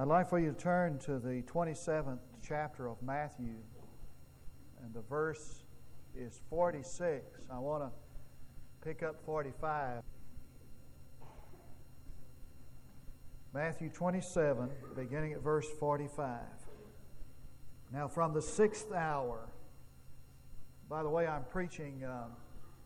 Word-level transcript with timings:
I'd 0.00 0.08
like 0.08 0.30
for 0.30 0.38
you 0.38 0.52
to 0.52 0.58
turn 0.58 0.98
to 1.00 1.18
the 1.18 1.42
27th 1.42 2.20
chapter 2.42 2.88
of 2.88 3.02
Matthew, 3.02 3.56
and 4.82 4.94
the 4.94 5.02
verse 5.02 5.64
is 6.16 6.40
46. 6.48 7.22
I 7.52 7.58
want 7.58 7.82
to 7.82 7.90
pick 8.82 9.02
up 9.02 9.22
45. 9.26 10.02
Matthew 13.52 13.90
27, 13.90 14.70
beginning 14.96 15.34
at 15.34 15.42
verse 15.42 15.68
45. 15.78 16.38
Now, 17.92 18.08
from 18.08 18.32
the 18.32 18.40
sixth 18.40 18.90
hour, 18.94 19.50
by 20.88 21.02
the 21.02 21.10
way, 21.10 21.26
I'm 21.26 21.44
preaching 21.44 22.04
um, 22.06 22.30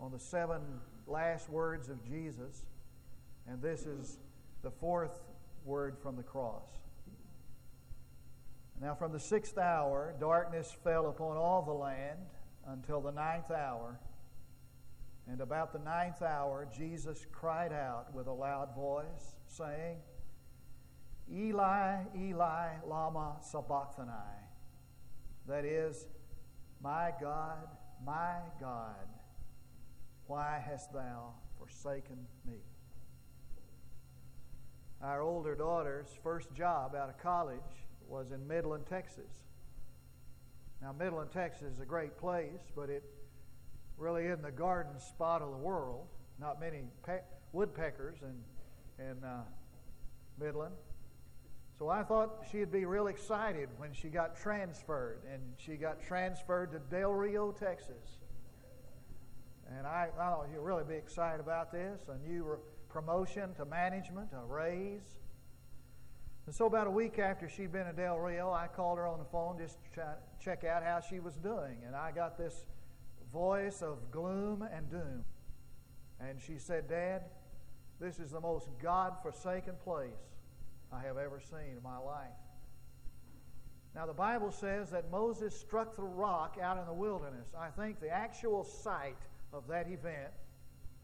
on 0.00 0.10
the 0.10 0.18
seven 0.18 0.62
last 1.06 1.48
words 1.48 1.88
of 1.88 2.04
Jesus, 2.04 2.66
and 3.46 3.62
this 3.62 3.86
is 3.86 4.18
the 4.62 4.72
fourth 4.72 5.20
word 5.64 5.96
from 6.02 6.16
the 6.16 6.24
cross. 6.24 6.66
Now, 8.84 8.94
from 8.94 9.12
the 9.12 9.18
sixth 9.18 9.56
hour, 9.56 10.14
darkness 10.20 10.70
fell 10.84 11.08
upon 11.08 11.38
all 11.38 11.62
the 11.62 11.72
land 11.72 12.18
until 12.66 13.00
the 13.00 13.12
ninth 13.12 13.50
hour. 13.50 13.98
And 15.26 15.40
about 15.40 15.72
the 15.72 15.78
ninth 15.78 16.20
hour, 16.20 16.68
Jesus 16.70 17.24
cried 17.32 17.72
out 17.72 18.12
with 18.12 18.26
a 18.26 18.32
loud 18.32 18.74
voice, 18.74 19.36
saying, 19.46 19.96
Eli, 21.32 22.02
Eli, 22.14 22.72
Lama 22.86 23.36
Sabachthani. 23.40 24.12
That 25.48 25.64
is, 25.64 26.04
My 26.82 27.10
God, 27.18 27.66
my 28.04 28.36
God, 28.60 29.08
why 30.26 30.62
hast 30.62 30.92
thou 30.92 31.32
forsaken 31.58 32.18
me? 32.46 32.58
Our 35.00 35.22
older 35.22 35.54
daughter's 35.54 36.08
first 36.22 36.52
job 36.52 36.94
out 36.94 37.08
of 37.08 37.16
college 37.16 37.60
was 38.08 38.30
in 38.32 38.46
Midland, 38.46 38.84
Texas. 38.86 39.44
Now, 40.82 40.92
Midland, 40.92 41.30
Texas 41.30 41.74
is 41.74 41.80
a 41.80 41.86
great 41.86 42.16
place, 42.18 42.70
but 42.76 42.90
it 42.90 43.04
really 43.96 44.26
isn't 44.26 44.42
the 44.42 44.52
garden 44.52 44.98
spot 45.00 45.40
of 45.42 45.50
the 45.50 45.56
world. 45.56 46.06
Not 46.38 46.60
many 46.60 46.82
pe- 47.06 47.22
woodpeckers 47.52 48.16
in, 48.22 49.04
in 49.04 49.24
uh, 49.24 49.42
Midland. 50.38 50.74
So 51.78 51.88
I 51.88 52.02
thought 52.02 52.44
she'd 52.52 52.70
be 52.70 52.84
real 52.84 53.08
excited 53.08 53.68
when 53.78 53.92
she 53.92 54.08
got 54.08 54.36
transferred, 54.36 55.22
and 55.32 55.40
she 55.56 55.74
got 55.74 56.00
transferred 56.00 56.70
to 56.72 56.78
Del 56.78 57.12
Rio, 57.12 57.50
Texas. 57.50 58.20
And 59.76 59.86
I, 59.86 60.08
I 60.14 60.18
thought 60.18 60.48
you'd 60.52 60.60
really 60.60 60.84
be 60.84 60.94
excited 60.94 61.40
about 61.40 61.72
this 61.72 62.02
a 62.08 62.28
new 62.28 62.58
promotion 62.88 63.54
to 63.54 63.64
management, 63.64 64.28
a 64.32 64.44
raise. 64.44 65.18
And 66.46 66.54
so, 66.54 66.66
about 66.66 66.86
a 66.86 66.90
week 66.90 67.18
after 67.18 67.48
she'd 67.48 67.72
been 67.72 67.86
at 67.86 67.96
Del 67.96 68.18
Rio, 68.18 68.52
I 68.52 68.66
called 68.66 68.98
her 68.98 69.06
on 69.06 69.18
the 69.18 69.24
phone 69.24 69.56
just 69.58 69.78
to 69.94 70.16
check 70.38 70.62
out 70.64 70.82
how 70.82 71.00
she 71.00 71.18
was 71.18 71.34
doing. 71.36 71.78
And 71.86 71.96
I 71.96 72.12
got 72.12 72.36
this 72.36 72.66
voice 73.32 73.80
of 73.80 74.10
gloom 74.10 74.62
and 74.62 74.90
doom. 74.90 75.24
And 76.20 76.40
she 76.40 76.58
said, 76.58 76.88
Dad, 76.88 77.22
this 77.98 78.18
is 78.18 78.30
the 78.30 78.40
most 78.40 78.68
God 78.82 79.14
forsaken 79.22 79.74
place 79.82 80.10
I 80.92 81.00
have 81.02 81.16
ever 81.16 81.40
seen 81.40 81.76
in 81.76 81.82
my 81.82 81.98
life. 81.98 82.28
Now, 83.94 84.06
the 84.06 84.12
Bible 84.12 84.50
says 84.50 84.90
that 84.90 85.10
Moses 85.10 85.58
struck 85.58 85.96
the 85.96 86.02
rock 86.02 86.58
out 86.60 86.78
in 86.78 86.86
the 86.86 86.92
wilderness. 86.92 87.48
I 87.58 87.68
think 87.68 88.00
the 88.00 88.10
actual 88.10 88.64
site 88.64 89.16
of 89.52 89.66
that 89.68 89.88
event 89.88 90.32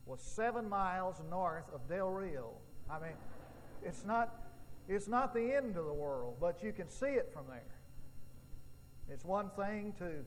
was 0.07 0.21
seven 0.21 0.69
miles 0.69 1.17
north 1.31 1.65
of 1.73 1.89
Del 1.89 2.11
Rio. 2.11 2.51
I 2.91 2.99
mean, 2.99 3.13
it's 3.85 4.05
not 4.05 4.50
it's 4.91 5.07
not 5.07 5.33
the 5.33 5.55
end 5.55 5.77
of 5.77 5.85
the 5.85 5.93
world, 5.93 6.39
but 6.41 6.65
you 6.65 6.73
can 6.73 6.89
see 6.89 7.07
it 7.07 7.31
from 7.33 7.45
there. 7.49 7.63
It's 9.09 9.25
one 9.25 9.51
thing 9.51 9.95
to 9.99 10.25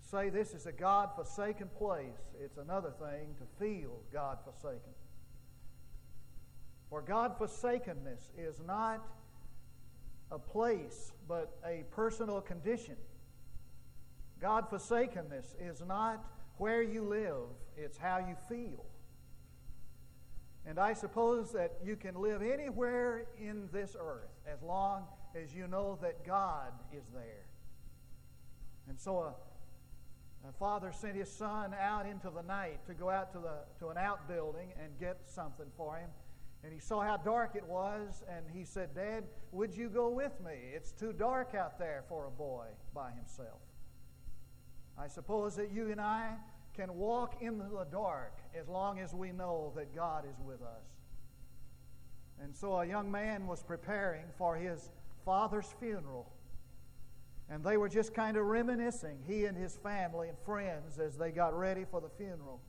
say 0.00 0.30
this 0.30 0.54
is 0.54 0.66
a 0.66 0.72
God 0.72 1.10
forsaken 1.16 1.68
place, 1.76 2.34
it's 2.40 2.56
another 2.56 2.92
thing 3.00 3.34
to 3.38 3.44
feel 3.58 3.98
God 4.12 4.38
forsaken. 4.44 4.92
For 6.88 7.02
God 7.02 7.36
forsakenness 7.36 8.30
is 8.38 8.60
not 8.64 9.04
a 10.30 10.38
place, 10.38 11.10
but 11.26 11.58
a 11.66 11.82
personal 11.90 12.40
condition. 12.40 12.96
God 14.40 14.68
forsakenness 14.70 15.56
is 15.60 15.82
not 15.84 16.24
where 16.58 16.80
you 16.82 17.02
live, 17.02 17.48
it's 17.76 17.98
how 17.98 18.18
you 18.18 18.36
feel. 18.48 18.84
And 20.66 20.80
I 20.80 20.94
suppose 20.94 21.52
that 21.52 21.74
you 21.84 21.94
can 21.94 22.16
live 22.16 22.42
anywhere 22.42 23.26
in 23.38 23.68
this 23.72 23.96
earth 23.98 24.30
as 24.52 24.62
long 24.62 25.04
as 25.40 25.54
you 25.54 25.68
know 25.68 25.96
that 26.02 26.26
God 26.26 26.72
is 26.92 27.04
there. 27.14 27.46
And 28.88 28.98
so 28.98 29.18
a, 29.18 30.48
a, 30.48 30.52
father 30.58 30.92
sent 30.92 31.14
his 31.14 31.30
son 31.30 31.72
out 31.80 32.06
into 32.06 32.30
the 32.30 32.42
night 32.42 32.84
to 32.86 32.94
go 32.94 33.10
out 33.10 33.32
to, 33.32 33.38
the, 33.38 33.58
to 33.78 33.90
an 33.90 33.96
outbuilding 33.96 34.72
and 34.82 34.98
get 34.98 35.18
something 35.24 35.66
for 35.76 35.96
him. 35.96 36.10
And 36.64 36.72
he 36.72 36.80
saw 36.80 37.02
how 37.02 37.16
dark 37.16 37.54
it 37.54 37.64
was, 37.64 38.24
and 38.28 38.44
he 38.52 38.64
said, 38.64 38.92
Dad, 38.94 39.24
would 39.52 39.76
you 39.76 39.88
go 39.88 40.08
with 40.08 40.32
me? 40.40 40.54
It's 40.74 40.90
too 40.90 41.12
dark 41.12 41.54
out 41.54 41.78
there 41.78 42.02
for 42.08 42.26
a 42.26 42.30
boy 42.30 42.66
by 42.92 43.12
himself. 43.12 43.60
I 44.98 45.06
suppose 45.06 45.54
that 45.56 45.70
you 45.70 45.92
and 45.92 46.00
I 46.00 46.32
can 46.76 46.94
walk 46.94 47.36
in 47.40 47.58
the 47.58 47.86
dark 47.90 48.38
as 48.58 48.68
long 48.68 48.98
as 48.98 49.14
we 49.14 49.32
know 49.32 49.72
that 49.76 49.94
God 49.94 50.24
is 50.30 50.38
with 50.44 50.60
us. 50.62 50.84
And 52.42 52.54
so 52.54 52.80
a 52.80 52.86
young 52.86 53.10
man 53.10 53.46
was 53.46 53.62
preparing 53.62 54.26
for 54.36 54.56
his 54.56 54.90
father's 55.24 55.74
funeral. 55.80 56.30
And 57.48 57.64
they 57.64 57.76
were 57.76 57.88
just 57.88 58.12
kind 58.12 58.36
of 58.36 58.44
reminiscing, 58.44 59.18
he 59.26 59.46
and 59.46 59.56
his 59.56 59.76
family 59.76 60.28
and 60.28 60.36
friends, 60.44 60.98
as 60.98 61.16
they 61.16 61.30
got 61.30 61.56
ready 61.56 61.84
for 61.90 62.00
the 62.00 62.08
funeral. 62.08 62.60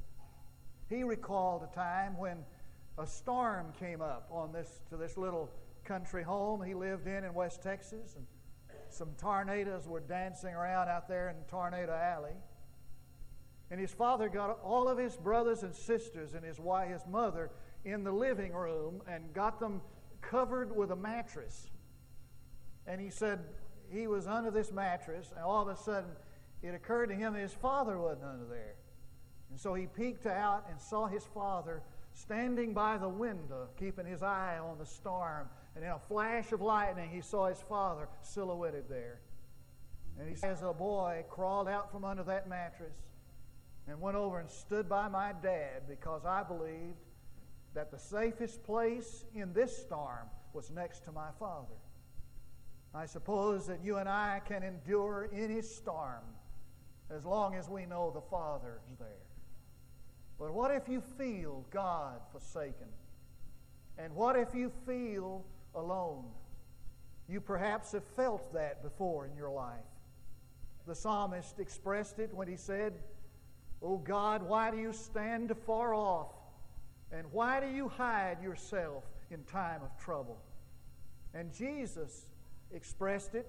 He 0.89 1.03
recalled 1.03 1.68
a 1.69 1.75
time 1.75 2.18
when 2.18 2.38
a 2.97 3.06
storm 3.06 3.74
came 3.79 4.01
up 4.01 4.29
on 4.31 4.53
this 4.53 4.81
to 4.89 4.97
this 4.97 5.18
little 5.18 5.50
country 5.84 6.24
home 6.24 6.62
he 6.62 6.74
lived 6.74 7.07
in 7.07 7.24
in 7.24 7.34
West 7.34 7.62
Texas, 7.63 8.16
and 8.16 8.25
some 8.89 9.09
tornadoes 9.18 9.88
were 9.88 10.00
dancing 10.00 10.53
around 10.53 10.89
out 10.89 11.07
there 11.07 11.29
in 11.29 11.35
Tornado 11.50 11.94
Alley. 11.94 12.35
And 13.69 13.79
his 13.79 13.91
father 13.91 14.29
got 14.29 14.59
all 14.63 14.88
of 14.88 14.97
his 14.97 15.17
brothers 15.17 15.63
and 15.63 15.75
sisters 15.75 16.33
and 16.33 16.44
his 16.44 16.59
wife, 16.59 16.89
his 16.89 17.05
mother, 17.09 17.51
in 17.83 18.03
the 18.03 18.11
living 18.11 18.53
room 18.53 19.01
and 19.07 19.33
got 19.33 19.59
them 19.59 19.81
covered 20.22 20.75
with 20.75 20.91
a 20.91 20.95
mattress. 20.95 21.69
And 22.85 23.01
he 23.01 23.09
said 23.09 23.39
he 23.89 24.07
was 24.07 24.27
under 24.27 24.51
this 24.51 24.72
mattress, 24.72 25.31
and 25.35 25.44
all 25.44 25.61
of 25.61 25.67
a 25.67 25.81
sudden 25.81 26.09
it 26.61 26.73
occurred 26.73 27.07
to 27.07 27.16
him 27.16 27.33
his 27.33 27.53
father 27.53 27.97
wasn't 27.97 28.25
under 28.25 28.45
there. 28.45 28.75
And 29.50 29.59
so 29.59 29.73
he 29.73 29.85
peeked 29.85 30.25
out 30.25 30.66
and 30.69 30.79
saw 30.79 31.07
his 31.07 31.23
father 31.33 31.81
standing 32.13 32.73
by 32.73 32.97
the 32.97 33.07
window, 33.07 33.67
keeping 33.77 34.06
his 34.06 34.23
eye 34.23 34.57
on 34.61 34.77
the 34.77 34.85
storm. 34.85 35.47
And 35.75 35.83
in 35.83 35.91
a 35.91 36.00
flash 36.00 36.51
of 36.51 36.61
lightning, 36.61 37.09
he 37.09 37.22
saw 37.22 37.47
his 37.47 37.61
father 37.69 38.07
silhouetted 38.22 38.85
there. 38.89 39.19
And 40.19 40.27
he, 40.27 40.44
as 40.44 40.63
a 40.63 40.73
boy, 40.73 41.23
crawled 41.29 41.67
out 41.67 41.91
from 41.91 42.03
under 42.03 42.23
that 42.23 42.50
mattress 42.50 42.95
and 43.87 43.99
went 44.01 44.17
over 44.17 44.39
and 44.39 44.49
stood 44.49 44.89
by 44.89 45.07
my 45.07 45.33
dad 45.41 45.83
because 45.87 46.25
I 46.25 46.43
believed 46.43 46.97
that 47.73 47.91
the 47.91 47.99
safest 47.99 48.63
place 48.63 49.25
in 49.33 49.53
this 49.53 49.75
storm 49.77 50.27
was 50.53 50.71
next 50.71 51.05
to 51.05 51.11
my 51.11 51.29
father. 51.39 51.75
I 52.93 53.05
suppose 53.05 53.67
that 53.67 53.83
you 53.83 53.97
and 53.97 54.09
I 54.09 54.41
can 54.45 54.63
endure 54.63 55.29
any 55.33 55.61
storm 55.61 56.23
as 57.09 57.25
long 57.25 57.55
as 57.55 57.69
we 57.69 57.85
know 57.85 58.11
the 58.13 58.21
Father 58.21 58.79
is 58.91 58.97
there. 58.97 59.07
But 60.39 60.53
what 60.53 60.71
if 60.71 60.87
you 60.87 61.01
feel 61.01 61.65
God 61.71 62.19
forsaken? 62.31 62.87
And 63.97 64.13
what 64.15 64.35
if 64.35 64.53
you 64.53 64.71
feel 64.85 65.45
alone? 65.75 66.25
You 67.29 67.41
perhaps 67.41 67.91
have 67.91 68.03
felt 68.15 68.53
that 68.53 68.83
before 68.83 69.25
in 69.25 69.35
your 69.35 69.50
life. 69.50 69.77
The 70.85 70.95
psalmist 70.95 71.59
expressed 71.59 72.19
it 72.19 72.33
when 72.33 72.47
he 72.47 72.56
said, 72.56 72.94
O 73.88 73.95
God, 73.95 74.44
why 74.44 74.69
do 74.69 74.78
you 74.78 74.92
stand 74.92 75.50
afar 75.50 75.94
off? 75.94 76.34
And 77.10 77.25
why 77.31 77.62
do 77.62 77.68
you 77.68 77.88
hide 77.88 78.44
yourself 78.44 79.06
in 79.31 79.45
time 79.45 79.80
of 79.81 79.98
trouble? 79.98 80.38
And 81.34 81.54
Jesus 81.54 82.25
expressed 82.74 83.34
it. 83.34 83.48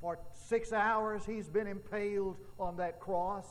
For 0.00 0.18
six 0.32 0.72
hours, 0.72 1.26
he's 1.26 1.50
been 1.50 1.66
impaled 1.66 2.38
on 2.58 2.78
that 2.78 3.00
cross. 3.00 3.46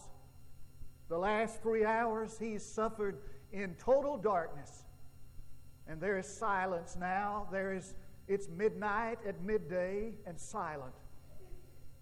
The 1.10 1.18
last 1.20 1.62
three 1.62 1.86
hours, 1.86 2.38
he's 2.40 2.66
suffered 2.66 3.20
in 3.54 3.76
total 3.76 4.18
darkness. 4.18 4.86
And 5.88 6.02
there 6.02 6.18
is 6.18 6.26
silence 6.26 6.98
now. 7.00 7.48
There 7.52 7.72
is, 7.72 7.94
it's 8.28 8.50
midnight 8.50 9.20
at 9.28 9.40
midday 9.44 10.14
and 10.26 10.40
silent. 10.40 10.96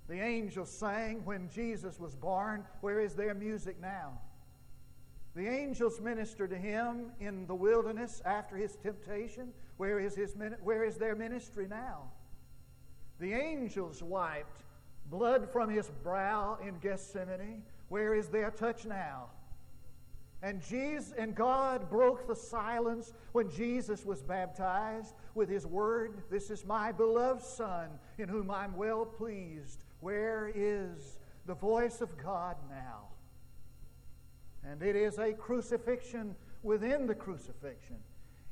The 0.10 0.20
angels 0.20 0.72
sang 0.72 1.24
when 1.24 1.50
Jesus 1.50 2.00
was 2.00 2.16
born. 2.16 2.66
Where 2.82 3.00
is 3.00 3.14
their 3.14 3.36
music 3.36 3.80
now? 3.80 4.20
The 5.36 5.48
angels 5.48 6.02
ministered 6.02 6.50
to 6.50 6.58
him 6.58 7.12
in 7.20 7.46
the 7.46 7.54
wilderness 7.54 8.20
after 8.26 8.58
his 8.58 8.76
temptation. 8.76 9.54
Where 9.78 10.00
is, 10.00 10.16
his, 10.16 10.36
where 10.64 10.84
is 10.84 10.98
their 10.98 11.16
ministry 11.16 11.68
now? 11.70 12.10
The 13.20 13.34
angels 13.34 14.02
wiped 14.02 14.64
blood 15.12 15.48
from 15.52 15.70
his 15.70 15.92
brow 16.04 16.58
in 16.66 16.80
Gethsemane. 16.80 17.62
Where 17.90 18.16
is 18.16 18.30
their 18.30 18.50
touch 18.50 18.86
now? 18.86 19.28
And 20.42 20.60
Jesus 20.62 21.14
and 21.20 21.36
God 21.36 21.88
broke 21.88 22.28
the 22.28 22.36
silence 22.36 23.14
when 23.34 23.52
Jesus 23.52 24.06
was 24.06 24.24
baptized 24.24 25.14
with 25.36 25.50
his 25.50 25.68
word, 25.68 26.24
This 26.32 26.50
is 26.50 26.66
my 26.66 26.92
beloved 26.92 27.44
Son, 27.44 27.90
in 28.18 28.28
whom 28.28 28.50
I'm 28.50 28.76
well 28.76 29.06
pleased. 29.06 29.84
Where 30.00 30.52
is 30.54 31.20
the 31.46 31.56
voice 31.56 32.02
of 32.02 32.18
God 32.18 32.56
now? 32.70 33.08
And 34.64 34.82
it 34.82 34.96
is 34.96 35.18
a 35.18 35.34
crucifixion 35.34 36.36
within 36.64 37.08
the 37.08 37.16
crucifixion. 37.16 37.98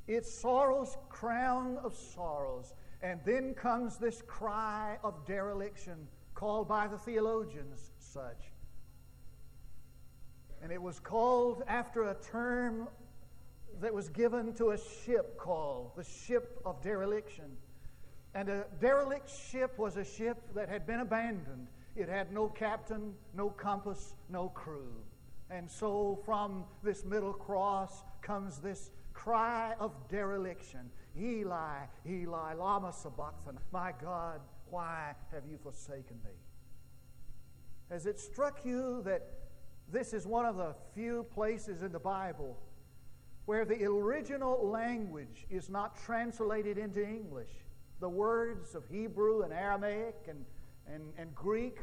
It's 0.08 0.32
sorrow's 0.32 0.98
crown 1.10 1.78
of 1.84 1.94
sorrows. 1.94 2.74
And 3.02 3.20
then 3.26 3.54
comes 3.54 3.98
this 3.98 4.24
cry 4.26 4.98
of 5.04 5.26
dereliction, 5.26 6.08
called 6.34 6.68
by 6.68 6.88
the 6.88 6.98
theologians 6.98 7.92
such. 8.00 8.52
And 10.62 10.72
it 10.72 10.82
was 10.82 11.00
called 11.00 11.64
after 11.68 12.04
a 12.10 12.16
term 12.16 12.88
that 13.80 13.94
was 13.94 14.10
given 14.10 14.54
to 14.54 14.72
a 14.72 14.78
ship 14.78 15.38
called 15.38 15.92
the 15.96 16.04
ship 16.04 16.60
of 16.66 16.82
dereliction. 16.82 17.58
And 18.34 18.50
a 18.50 18.66
derelict 18.80 19.30
ship 19.30 19.78
was 19.78 19.98
a 19.98 20.06
ship 20.06 20.38
that 20.54 20.70
had 20.70 20.86
been 20.86 21.00
abandoned. 21.00 21.68
It 21.96 22.10
had 22.10 22.32
no 22.32 22.48
captain, 22.48 23.14
no 23.34 23.50
compass, 23.50 24.14
no 24.30 24.50
crew. 24.50 24.94
And 25.50 25.70
so 25.70 26.20
from 26.26 26.66
this 26.84 27.04
middle 27.06 27.34
cross 27.34 28.04
comes 28.22 28.60
this 28.60 28.92
cry 29.14 29.74
of 29.80 29.92
dereliction 30.10 30.92
Eli, 31.20 31.86
Eli, 32.08 32.54
Lama 32.54 32.94
Sabachthani. 32.94 33.58
My 33.72 33.94
God, 34.00 34.40
why 34.70 35.14
have 35.32 35.44
you 35.50 35.58
forsaken 35.58 36.18
me? 36.24 36.32
Has 37.90 38.06
it 38.06 38.20
struck 38.20 38.66
you 38.66 39.02
that 39.06 39.24
this 39.92 40.14
is 40.14 40.28
one 40.28 40.46
of 40.46 40.58
the 40.58 40.76
few 40.94 41.26
places 41.34 41.82
in 41.82 41.92
the 41.92 42.00
Bible 42.00 42.58
where 43.46 43.64
the 43.66 43.86
original 43.86 44.70
language 44.70 45.46
is 45.50 45.70
not 45.70 45.96
translated 46.04 46.78
into 46.78 47.02
English? 47.04 47.50
The 48.00 48.10
words 48.10 48.76
of 48.76 48.88
Hebrew 48.88 49.42
and 49.42 49.54
Aramaic 49.54 50.16
and, 50.28 50.46
and, 50.92 51.14
and 51.18 51.34
Greek 51.34 51.80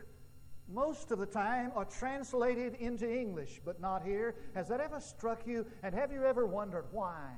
most 0.72 1.10
of 1.10 1.18
the 1.18 1.26
time 1.26 1.72
are 1.74 1.84
translated 1.84 2.74
into 2.74 3.10
English, 3.10 3.60
but 3.64 3.80
not 3.80 4.02
here. 4.04 4.34
Has 4.54 4.68
that 4.68 4.80
ever 4.80 5.00
struck 5.00 5.46
you? 5.46 5.66
And 5.82 5.94
have 5.94 6.10
you 6.12 6.24
ever 6.24 6.46
wondered 6.46 6.86
why? 6.92 7.30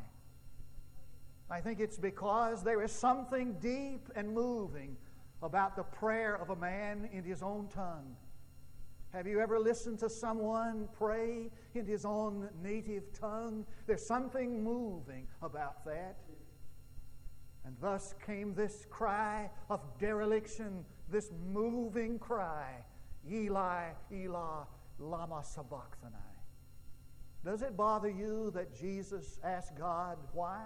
I 1.50 1.61
think 1.61 1.81
it's 1.81 1.99
because 1.99 2.62
there 2.62 2.82
is 2.82 2.93
something 2.93 3.56
deep 3.61 4.08
and 4.14 4.32
moving 4.32 4.96
about 5.43 5.76
the 5.76 5.82
prayer 5.82 6.37
of 6.37 6.50
a 6.50 6.56
man 6.56 7.08
in 7.12 7.25
his 7.25 7.43
own 7.43 7.69
tongue. 7.69 8.17
Have 9.12 9.26
you 9.26 9.40
ever 9.40 9.58
listened 9.58 9.99
to 10.00 10.11
someone 10.11 10.88
pray 10.93 11.50
in 11.75 11.87
his 11.87 12.05
own 12.05 12.49
native 12.62 13.12
tongue? 13.12 13.64
There's 13.87 14.05
something 14.05 14.62
moving 14.62 15.26
about 15.40 15.84
that. 15.84 16.17
And 17.66 17.76
thus 17.80 18.14
came 18.24 18.54
this 18.54 18.86
cry 18.88 19.50
of 19.68 19.80
dereliction, 19.98 20.84
this 21.10 21.30
moving 21.52 22.18
cry 22.18 22.84
Eli, 23.28 23.88
Eli, 24.12 24.62
Lama 25.00 25.42
Sabachthani. 25.42 26.14
Does 27.44 27.62
it 27.62 27.76
bother 27.76 28.08
you 28.08 28.52
that 28.54 28.78
Jesus 28.78 29.40
asked 29.42 29.76
God 29.76 30.16
why? 30.32 30.62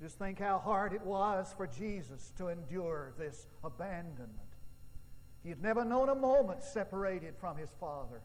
Just 0.00 0.18
think 0.18 0.38
how 0.38 0.58
hard 0.58 0.92
it 0.92 1.02
was 1.02 1.52
for 1.56 1.66
Jesus 1.66 2.32
to 2.36 2.48
endure 2.48 3.14
this 3.18 3.46
abandonment. 3.64 4.30
He 5.42 5.48
had 5.48 5.62
never 5.62 5.84
known 5.84 6.08
a 6.08 6.14
moment 6.14 6.62
separated 6.62 7.34
from 7.36 7.56
his 7.56 7.70
Father. 7.80 8.20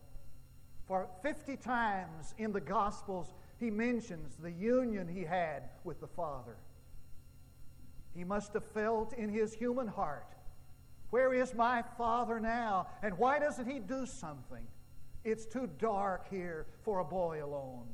For 0.88 1.08
50 1.22 1.58
times 1.58 2.34
in 2.38 2.52
the 2.52 2.62
Gospels, 2.62 3.34
he 3.60 3.70
mentions 3.70 4.36
the 4.38 4.52
union 4.52 5.08
he 5.08 5.24
had 5.24 5.70
with 5.84 6.00
the 6.00 6.08
Father. 6.08 6.58
He 8.16 8.24
must 8.24 8.54
have 8.54 8.66
felt 8.66 9.14
in 9.14 9.30
his 9.30 9.54
human 9.54 9.88
heart 9.88 10.36
where 11.10 11.34
is 11.34 11.54
my 11.56 11.84
Father 11.98 12.40
now? 12.40 12.88
And 13.02 13.18
why 13.18 13.40
doesn't 13.40 13.70
He 13.70 13.80
do 13.80 14.06
something? 14.06 14.66
It's 15.24 15.46
too 15.46 15.70
dark 15.80 16.30
here 16.30 16.68
for 16.84 17.00
a 17.00 17.06
boy 17.06 17.44
alone. 17.44 17.88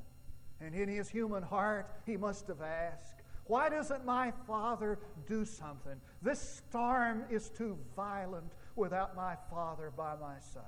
And 0.62 0.76
in 0.76 0.88
his 0.88 1.10
human 1.10 1.44
heart, 1.44 1.90
he 2.06 2.18
must 2.18 2.48
have 2.48 2.62
asked, 2.62 3.22
Why 3.46 3.70
doesn't 3.70 4.06
my 4.06 4.32
Father 4.48 5.00
do 5.28 5.44
something? 5.46 6.00
This 6.22 6.40
storm 6.40 7.26
is 7.30 7.50
too 7.50 7.78
violent 7.96 8.54
without 8.76 9.16
my 9.16 9.36
Father 9.50 9.92
by 9.96 10.16
my 10.16 10.40
side. 10.40 10.64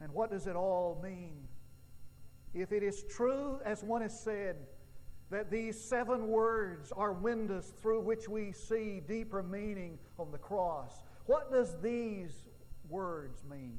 And 0.00 0.12
what 0.12 0.30
does 0.30 0.46
it 0.46 0.56
all 0.56 1.00
mean? 1.02 1.46
If 2.54 2.72
it 2.72 2.82
is 2.82 3.04
true, 3.04 3.60
as 3.64 3.82
one 3.82 4.02
has 4.02 4.18
said, 4.18 4.56
that 5.30 5.50
these 5.50 5.80
seven 5.80 6.28
words 6.28 6.92
are 6.92 7.12
windows 7.12 7.72
through 7.80 8.02
which 8.02 8.28
we 8.28 8.52
see 8.52 9.00
deeper 9.06 9.42
meaning 9.42 9.98
on 10.18 10.30
the 10.30 10.38
cross. 10.38 11.02
What 11.24 11.50
does 11.50 11.80
these 11.80 12.44
words 12.90 13.42
mean? 13.50 13.78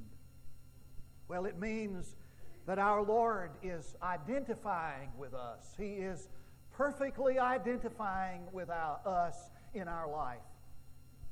Well, 1.27 1.45
it 1.45 1.59
means 1.59 2.15
that 2.65 2.79
our 2.79 3.03
Lord 3.03 3.51
is 3.61 3.95
identifying 4.01 5.09
with 5.17 5.35
us. 5.35 5.75
He 5.77 5.93
is 5.93 6.29
perfectly 6.71 7.37
identifying 7.37 8.41
with 8.51 8.71
our, 8.71 8.99
us 9.05 9.51
in 9.75 9.87
our 9.87 10.09
life. 10.09 10.39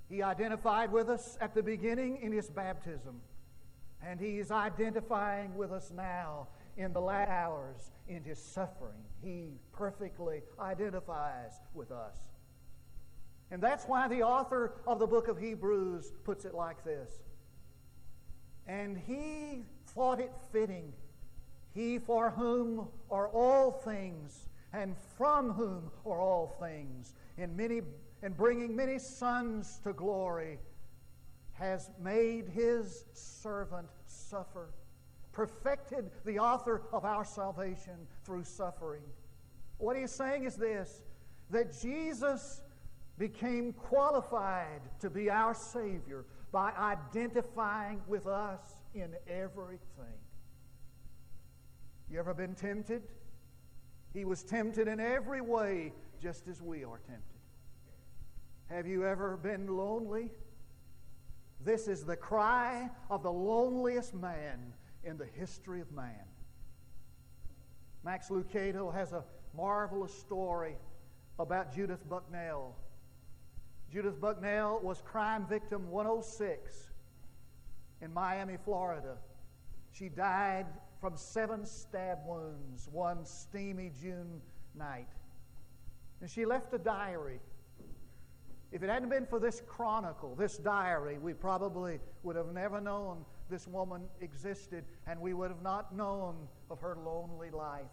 He 0.07 0.21
identified 0.21 0.91
with 0.91 1.09
us 1.09 1.37
at 1.41 1.55
the 1.55 1.63
beginning 1.63 2.19
in 2.21 2.31
His 2.31 2.49
baptism, 2.49 3.21
and 4.05 4.19
He 4.19 4.37
is 4.37 4.51
identifying 4.51 5.55
with 5.55 5.71
us 5.71 5.91
now 5.95 6.47
in 6.81 6.93
the 6.93 7.01
last 7.01 7.29
hours 7.29 7.91
in 8.07 8.23
his 8.23 8.39
suffering. 8.39 9.03
He 9.23 9.59
perfectly 9.71 10.41
identifies 10.59 11.53
with 11.73 11.91
us. 11.91 12.17
And 13.51 13.61
that's 13.61 13.85
why 13.85 14.07
the 14.07 14.23
author 14.23 14.73
of 14.87 14.99
the 14.99 15.07
book 15.07 15.27
of 15.27 15.37
Hebrews 15.37 16.13
puts 16.23 16.45
it 16.45 16.53
like 16.53 16.83
this. 16.83 17.11
And 18.67 18.97
he 18.97 19.63
thought 19.87 20.19
it 20.19 20.31
fitting, 20.51 20.93
he 21.73 21.99
for 21.99 22.29
whom 22.31 22.87
are 23.09 23.27
all 23.29 23.71
things, 23.71 24.47
and 24.73 24.95
from 25.17 25.51
whom 25.51 25.91
are 26.05 26.21
all 26.21 26.55
things, 26.59 27.13
in 27.37 27.55
many 27.55 27.81
in 28.23 28.33
bringing 28.33 28.75
many 28.75 28.99
sons 28.99 29.79
to 29.83 29.93
glory, 29.93 30.59
has 31.53 31.89
made 31.99 32.47
his 32.47 33.05
servant 33.13 33.87
suffer 34.05 34.69
perfected 35.31 36.09
the 36.25 36.39
author 36.39 36.83
of 36.91 37.05
our 37.05 37.23
salvation 37.25 38.07
through 38.25 38.43
suffering. 38.43 39.03
What 39.77 39.95
he's 39.97 40.11
saying 40.11 40.43
is 40.43 40.55
this 40.55 41.03
that 41.49 41.79
Jesus 41.81 42.61
became 43.17 43.73
qualified 43.73 44.81
to 44.99 45.09
be 45.09 45.29
our 45.29 45.53
Savior 45.53 46.25
by 46.51 46.71
identifying 46.77 48.01
with 48.07 48.25
us 48.25 48.61
in 48.93 49.13
everything. 49.27 50.17
You 52.09 52.19
ever 52.19 52.33
been 52.33 52.55
tempted? 52.55 53.03
He 54.13 54.25
was 54.25 54.43
tempted 54.43 54.87
in 54.87 54.99
every 54.99 55.41
way, 55.41 55.93
just 56.21 56.47
as 56.47 56.61
we 56.61 56.83
are 56.83 56.99
tempted. 56.99 57.23
Have 58.69 58.87
you 58.87 59.05
ever 59.05 59.37
been 59.37 59.67
lonely? 59.67 60.31
This 61.63 61.87
is 61.87 62.03
the 62.03 62.15
cry 62.15 62.89
of 63.09 63.23
the 63.23 63.31
loneliest 63.31 64.13
man 64.13 64.73
in 65.03 65.17
the 65.17 65.25
history 65.25 65.81
of 65.81 65.91
man. 65.91 66.25
Max 68.03 68.29
Lucado 68.29 68.93
has 68.93 69.11
a 69.13 69.23
marvelous 69.55 70.13
story 70.13 70.75
about 71.39 71.73
Judith 71.73 72.07
Bucknell. 72.09 72.75
Judith 73.91 74.19
Bucknell 74.19 74.79
was 74.81 75.01
crime 75.01 75.45
victim 75.47 75.89
106 75.89 76.91
in 78.01 78.13
Miami, 78.13 78.57
Florida. 78.63 79.17
She 79.91 80.09
died 80.09 80.65
from 80.99 81.17
seven 81.17 81.65
stab 81.65 82.19
wounds 82.25 82.87
one 82.91 83.25
steamy 83.25 83.91
June 84.01 84.41
night. 84.75 85.07
And 86.21 86.29
she 86.29 86.45
left 86.45 86.73
a 86.73 86.77
diary. 86.77 87.39
If 88.71 88.83
it 88.83 88.89
hadn't 88.89 89.09
been 89.09 89.25
for 89.25 89.39
this 89.39 89.61
chronicle, 89.67 90.35
this 90.35 90.57
diary, 90.57 91.17
we 91.17 91.33
probably 91.33 91.99
would 92.23 92.35
have 92.35 92.53
never 92.53 92.79
known 92.79 93.25
this 93.51 93.67
woman 93.67 94.03
existed, 94.21 94.85
and 95.05 95.19
we 95.19 95.35
would 95.35 95.51
have 95.51 95.61
not 95.61 95.95
known 95.95 96.47
of 96.71 96.79
her 96.79 96.97
lonely 97.05 97.51
life. 97.51 97.85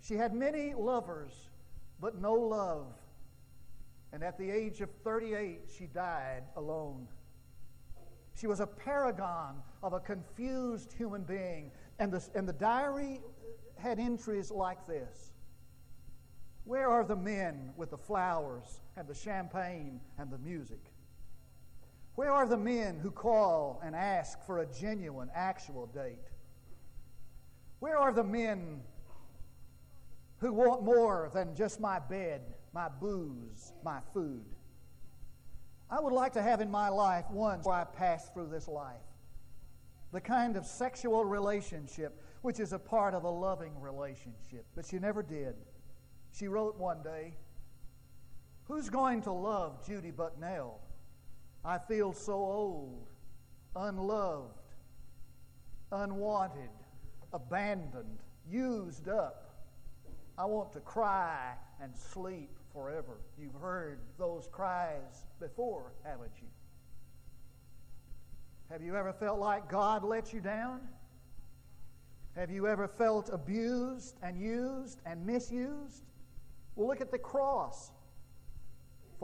She 0.00 0.14
had 0.14 0.34
many 0.34 0.74
lovers, 0.74 1.32
but 2.00 2.20
no 2.20 2.34
love. 2.34 2.86
And 4.12 4.22
at 4.22 4.38
the 4.38 4.48
age 4.48 4.80
of 4.80 4.90
38, 5.02 5.62
she 5.76 5.86
died 5.86 6.42
alone. 6.56 7.08
She 8.36 8.46
was 8.46 8.60
a 8.60 8.66
paragon 8.66 9.62
of 9.82 9.92
a 9.92 10.00
confused 10.00 10.92
human 10.92 11.22
being. 11.22 11.72
And 11.98 12.12
the, 12.12 12.24
and 12.34 12.46
the 12.48 12.52
diary 12.52 13.22
had 13.76 13.98
entries 13.98 14.50
like 14.50 14.86
this 14.86 15.32
Where 16.64 16.88
are 16.90 17.04
the 17.04 17.16
men 17.16 17.72
with 17.76 17.90
the 17.90 17.98
flowers 17.98 18.82
and 18.96 19.08
the 19.08 19.14
champagne 19.14 20.00
and 20.18 20.30
the 20.30 20.38
music? 20.38 20.93
Where 22.14 22.30
are 22.30 22.46
the 22.46 22.56
men 22.56 22.98
who 22.98 23.10
call 23.10 23.80
and 23.84 23.94
ask 23.94 24.44
for 24.46 24.58
a 24.58 24.66
genuine, 24.66 25.30
actual 25.34 25.86
date? 25.86 26.30
Where 27.80 27.98
are 27.98 28.12
the 28.12 28.24
men 28.24 28.80
who 30.38 30.52
want 30.52 30.84
more 30.84 31.30
than 31.34 31.54
just 31.54 31.80
my 31.80 31.98
bed, 31.98 32.42
my 32.72 32.88
booze, 32.88 33.72
my 33.84 33.98
food? 34.12 34.44
I 35.90 36.00
would 36.00 36.12
like 36.12 36.32
to 36.34 36.42
have 36.42 36.60
in 36.60 36.70
my 36.70 36.88
life 36.88 37.24
one 37.30 37.60
where 37.60 37.74
I 37.74 37.84
pass 37.84 38.30
through 38.30 38.48
this 38.48 38.68
life. 38.68 38.96
The 40.12 40.20
kind 40.20 40.56
of 40.56 40.64
sexual 40.64 41.24
relationship 41.24 42.20
which 42.44 42.60
is 42.60 42.74
a 42.74 42.78
part 42.78 43.14
of 43.14 43.24
a 43.24 43.30
loving 43.30 43.72
relationship. 43.80 44.66
But 44.76 44.84
she 44.84 44.98
never 44.98 45.22
did. 45.22 45.54
She 46.30 46.46
wrote 46.46 46.76
one 46.76 47.02
day, 47.02 47.38
Who's 48.64 48.90
going 48.90 49.22
to 49.22 49.32
love 49.32 49.86
Judy 49.86 50.10
Bucknell? 50.10 50.78
I 51.64 51.78
feel 51.78 52.12
so 52.12 52.34
old, 52.34 53.06
unloved, 53.74 54.52
unwanted, 55.90 56.68
abandoned, 57.32 58.18
used 58.50 59.08
up. 59.08 59.54
I 60.36 60.44
want 60.44 60.72
to 60.72 60.80
cry 60.80 61.54
and 61.80 61.96
sleep 61.96 62.50
forever. 62.72 63.20
You've 63.38 63.54
heard 63.54 64.00
those 64.18 64.48
cries 64.52 65.24
before, 65.40 65.92
haven't 66.04 66.32
you? 66.42 66.48
Have 68.70 68.82
you 68.82 68.96
ever 68.96 69.12
felt 69.12 69.38
like 69.38 69.70
God 69.70 70.04
let 70.04 70.32
you 70.32 70.40
down? 70.40 70.80
Have 72.36 72.50
you 72.50 72.66
ever 72.66 72.88
felt 72.88 73.30
abused 73.32 74.16
and 74.22 74.36
used 74.38 74.98
and 75.06 75.24
misused? 75.24 76.02
Well, 76.74 76.88
look 76.88 77.00
at 77.00 77.12
the 77.12 77.18
cross. 77.18 77.92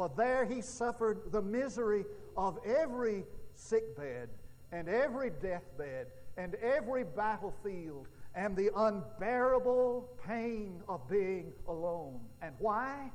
For 0.00 0.10
there 0.16 0.46
he 0.46 0.62
suffered 0.62 1.30
the 1.30 1.42
misery 1.42 2.06
of 2.34 2.58
every 2.64 3.24
sickbed 3.52 4.30
and 4.72 4.88
every 4.88 5.28
deathbed 5.28 6.06
and 6.38 6.54
every 6.54 7.04
battlefield 7.04 8.08
and 8.34 8.56
the 8.56 8.70
unbearable 8.74 10.08
pain 10.26 10.80
of 10.88 11.06
being 11.06 11.52
alone. 11.68 12.18
And 12.40 12.54
why? 12.60 13.10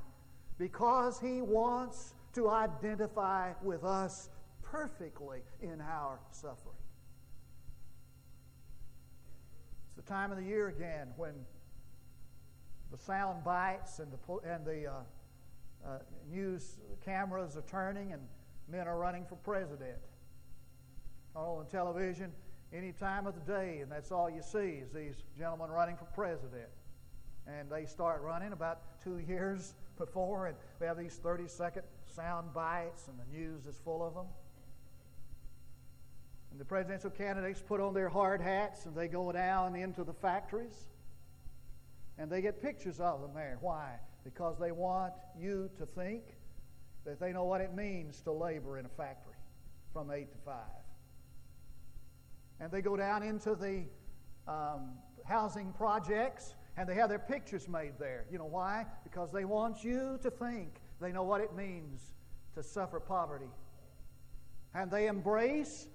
Because 0.58 1.18
he 1.18 1.42
wants 1.42 2.14
to 2.34 2.50
identify 2.50 3.54
with 3.64 3.82
us 3.82 4.28
perfectly 4.62 5.40
in 5.60 5.80
our 5.80 6.20
suffering. 6.30 6.76
It's 9.88 9.96
the 9.96 10.02
time 10.02 10.30
of 10.30 10.38
the 10.38 10.44
year 10.44 10.68
again 10.68 11.08
when 11.16 11.34
the 12.92 12.98
sound 12.98 13.42
bites 13.42 13.98
and 13.98 14.12
the, 14.12 14.48
and 14.48 14.64
the 14.64 14.86
uh, 14.86 14.92
uh, 15.86 15.98
news 16.30 16.78
cameras 17.04 17.56
are 17.56 17.62
turning 17.62 18.12
and 18.12 18.22
men 18.68 18.88
are 18.88 18.98
running 18.98 19.24
for 19.24 19.36
president. 19.36 19.98
On 21.34 21.66
television, 21.66 22.32
any 22.72 22.92
time 22.92 23.26
of 23.26 23.34
the 23.34 23.52
day, 23.52 23.80
and 23.82 23.92
that's 23.92 24.10
all 24.10 24.28
you 24.28 24.42
see 24.42 24.80
is 24.82 24.90
these 24.90 25.16
gentlemen 25.38 25.70
running 25.70 25.96
for 25.96 26.06
president. 26.06 26.68
And 27.46 27.70
they 27.70 27.84
start 27.84 28.22
running 28.22 28.52
about 28.52 29.00
two 29.04 29.18
years 29.18 29.74
before, 29.98 30.46
and 30.46 30.56
we 30.80 30.86
have 30.86 30.98
these 30.98 31.14
30 31.22 31.46
second 31.46 31.82
sound 32.06 32.52
bites, 32.52 33.08
and 33.08 33.18
the 33.18 33.38
news 33.38 33.66
is 33.66 33.78
full 33.84 34.02
of 34.02 34.14
them. 34.14 34.26
And 36.50 36.60
the 36.60 36.64
presidential 36.64 37.10
candidates 37.10 37.60
put 37.60 37.80
on 37.80 37.92
their 37.92 38.08
hard 38.08 38.40
hats 38.40 38.86
and 38.86 38.96
they 38.96 39.08
go 39.08 39.30
down 39.30 39.76
into 39.76 40.04
the 40.04 40.14
factories 40.14 40.86
and 42.16 42.30
they 42.30 42.40
get 42.40 42.62
pictures 42.62 42.98
of 42.98 43.20
them 43.20 43.32
there. 43.34 43.58
Why? 43.60 43.98
Because 44.26 44.58
they 44.58 44.72
want 44.72 45.12
you 45.38 45.70
to 45.78 45.86
think 45.86 46.24
that 47.04 47.20
they 47.20 47.32
know 47.32 47.44
what 47.44 47.60
it 47.60 47.76
means 47.76 48.20
to 48.22 48.32
labor 48.32 48.76
in 48.76 48.84
a 48.84 48.88
factory 48.88 49.36
from 49.92 50.10
8 50.10 50.32
to 50.32 50.38
5. 50.44 50.54
And 52.58 52.72
they 52.72 52.82
go 52.82 52.96
down 52.96 53.22
into 53.22 53.54
the 53.54 53.84
um, 54.48 54.94
housing 55.24 55.72
projects 55.74 56.56
and 56.76 56.88
they 56.88 56.96
have 56.96 57.08
their 57.08 57.20
pictures 57.20 57.68
made 57.68 57.92
there. 58.00 58.26
You 58.28 58.38
know 58.38 58.46
why? 58.46 58.84
Because 59.04 59.30
they 59.30 59.44
want 59.44 59.84
you 59.84 60.18
to 60.24 60.30
think 60.30 60.80
they 61.00 61.12
know 61.12 61.22
what 61.22 61.40
it 61.40 61.54
means 61.54 62.00
to 62.56 62.64
suffer 62.64 62.98
poverty. 62.98 63.52
And 64.74 64.90
they 64.90 65.06
embrace 65.06 65.86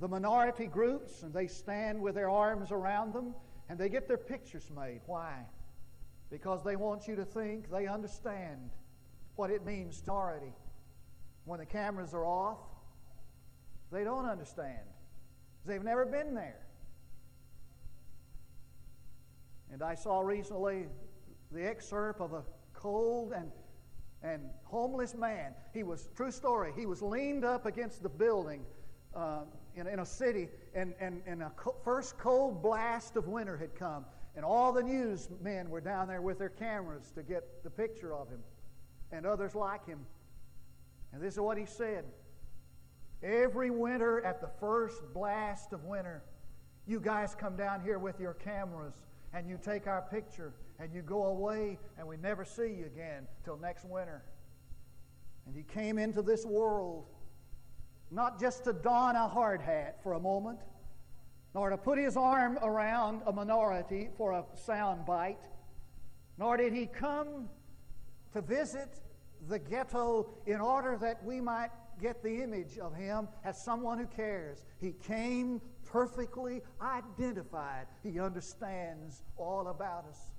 the 0.00 0.08
minority 0.08 0.68
groups 0.68 1.22
and 1.22 1.34
they 1.34 1.48
stand 1.48 2.00
with 2.00 2.14
their 2.14 2.30
arms 2.30 2.72
around 2.72 3.12
them 3.12 3.34
and 3.68 3.78
they 3.78 3.90
get 3.90 4.08
their 4.08 4.16
pictures 4.16 4.70
made. 4.74 5.02
Why? 5.04 5.44
Because 6.30 6.62
they 6.62 6.76
want 6.76 7.08
you 7.08 7.16
to 7.16 7.24
think 7.24 7.70
they 7.70 7.86
understand 7.86 8.70
what 9.36 9.50
it 9.50 9.64
means 9.64 10.00
to 10.02 10.12
minority. 10.12 10.52
When 11.44 11.60
the 11.60 11.66
cameras 11.66 12.12
are 12.12 12.26
off, 12.26 12.58
they 13.90 14.04
don't 14.04 14.26
understand. 14.26 14.86
They've 15.64 15.82
never 15.82 16.04
been 16.04 16.34
there. 16.34 16.60
And 19.72 19.82
I 19.82 19.94
saw 19.94 20.20
recently 20.20 20.86
the 21.52 21.66
excerpt 21.66 22.20
of 22.20 22.32
a 22.32 22.42
cold 22.74 23.32
and 23.32 23.50
and 24.22 24.42
homeless 24.64 25.14
man. 25.14 25.54
He 25.72 25.82
was 25.82 26.08
true 26.16 26.30
story. 26.30 26.72
He 26.76 26.86
was 26.86 27.02
leaned 27.02 27.44
up 27.44 27.66
against 27.66 28.02
the 28.02 28.08
building 28.08 28.64
uh, 29.14 29.42
in, 29.76 29.86
in 29.86 30.00
a 30.00 30.06
city, 30.06 30.48
and, 30.74 30.94
and, 31.00 31.22
and 31.26 31.42
a 31.42 31.50
co- 31.50 31.76
first 31.84 32.18
cold 32.18 32.62
blast 32.62 33.16
of 33.16 33.28
winter 33.28 33.56
had 33.56 33.74
come. 33.76 34.04
And 34.38 34.44
all 34.44 34.72
the 34.72 34.84
newsmen 34.84 35.68
were 35.68 35.80
down 35.80 36.06
there 36.06 36.22
with 36.22 36.38
their 36.38 36.48
cameras 36.48 37.10
to 37.16 37.24
get 37.24 37.64
the 37.64 37.70
picture 37.70 38.14
of 38.14 38.28
him 38.28 38.38
and 39.10 39.26
others 39.26 39.56
like 39.56 39.84
him. 39.84 39.98
And 41.12 41.20
this 41.20 41.34
is 41.34 41.40
what 41.40 41.58
he 41.58 41.66
said 41.66 42.04
Every 43.20 43.70
winter, 43.70 44.24
at 44.24 44.40
the 44.40 44.48
first 44.60 45.02
blast 45.12 45.72
of 45.72 45.82
winter, 45.86 46.22
you 46.86 47.00
guys 47.00 47.34
come 47.34 47.56
down 47.56 47.80
here 47.80 47.98
with 47.98 48.20
your 48.20 48.34
cameras 48.34 48.94
and 49.34 49.48
you 49.48 49.58
take 49.60 49.88
our 49.88 50.02
picture 50.02 50.52
and 50.78 50.94
you 50.94 51.02
go 51.02 51.24
away 51.24 51.76
and 51.98 52.06
we 52.06 52.16
never 52.16 52.44
see 52.44 52.76
you 52.78 52.86
again 52.86 53.26
till 53.44 53.56
next 53.56 53.84
winter. 53.84 54.22
And 55.46 55.56
he 55.56 55.64
came 55.64 55.98
into 55.98 56.22
this 56.22 56.46
world 56.46 57.06
not 58.12 58.38
just 58.38 58.62
to 58.64 58.72
don 58.72 59.16
a 59.16 59.26
hard 59.26 59.60
hat 59.60 59.98
for 60.00 60.12
a 60.12 60.20
moment, 60.20 60.60
nor 61.54 61.70
to 61.70 61.76
put 61.76 61.98
his 61.98 62.16
arm 62.16 62.58
around 62.62 63.22
a 63.26 63.32
minority 63.32 64.08
for 64.16 64.32
a 64.32 64.44
sound 64.54 65.04
bite, 65.06 65.38
nor 66.38 66.56
did 66.56 66.72
he 66.72 66.86
come 66.86 67.48
to 68.32 68.40
visit 68.40 69.00
the 69.48 69.58
ghetto 69.58 70.28
in 70.46 70.60
order 70.60 70.98
that 71.00 71.24
we 71.24 71.40
might 71.40 71.70
get 72.00 72.22
the 72.22 72.42
image 72.42 72.78
of 72.78 72.94
him 72.94 73.28
as 73.44 73.62
someone 73.62 73.98
who 73.98 74.06
cares. 74.06 74.64
He 74.80 74.92
came 74.92 75.60
perfectly 75.84 76.60
identified. 76.80 77.86
He 78.02 78.20
understands 78.20 79.22
all 79.36 79.68
about 79.68 80.06
us. 80.08 80.30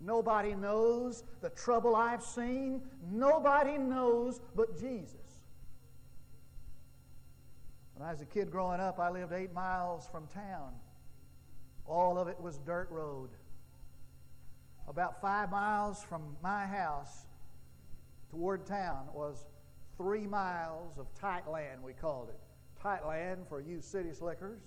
Nobody 0.00 0.54
knows 0.54 1.24
the 1.40 1.50
trouble 1.50 1.96
I've 1.96 2.22
seen. 2.22 2.82
Nobody 3.10 3.78
knows 3.78 4.40
but 4.54 4.78
Jesus. 4.78 5.33
When 7.94 8.08
I 8.08 8.10
was 8.10 8.20
a 8.20 8.26
kid 8.26 8.50
growing 8.50 8.80
up, 8.80 8.98
I 8.98 9.10
lived 9.10 9.32
eight 9.32 9.52
miles 9.52 10.08
from 10.10 10.26
town. 10.26 10.72
All 11.86 12.18
of 12.18 12.28
it 12.28 12.40
was 12.40 12.58
dirt 12.58 12.88
road. 12.90 13.30
About 14.88 15.20
five 15.20 15.50
miles 15.50 16.02
from 16.02 16.36
my 16.42 16.66
house 16.66 17.26
toward 18.30 18.66
town 18.66 19.06
was 19.14 19.46
three 19.96 20.26
miles 20.26 20.98
of 20.98 21.06
tight 21.14 21.48
land, 21.48 21.82
we 21.82 21.92
called 21.92 22.28
it. 22.30 22.40
Tight 22.82 23.06
land, 23.06 23.46
for 23.48 23.60
you 23.60 23.80
city 23.80 24.12
slickers, 24.12 24.60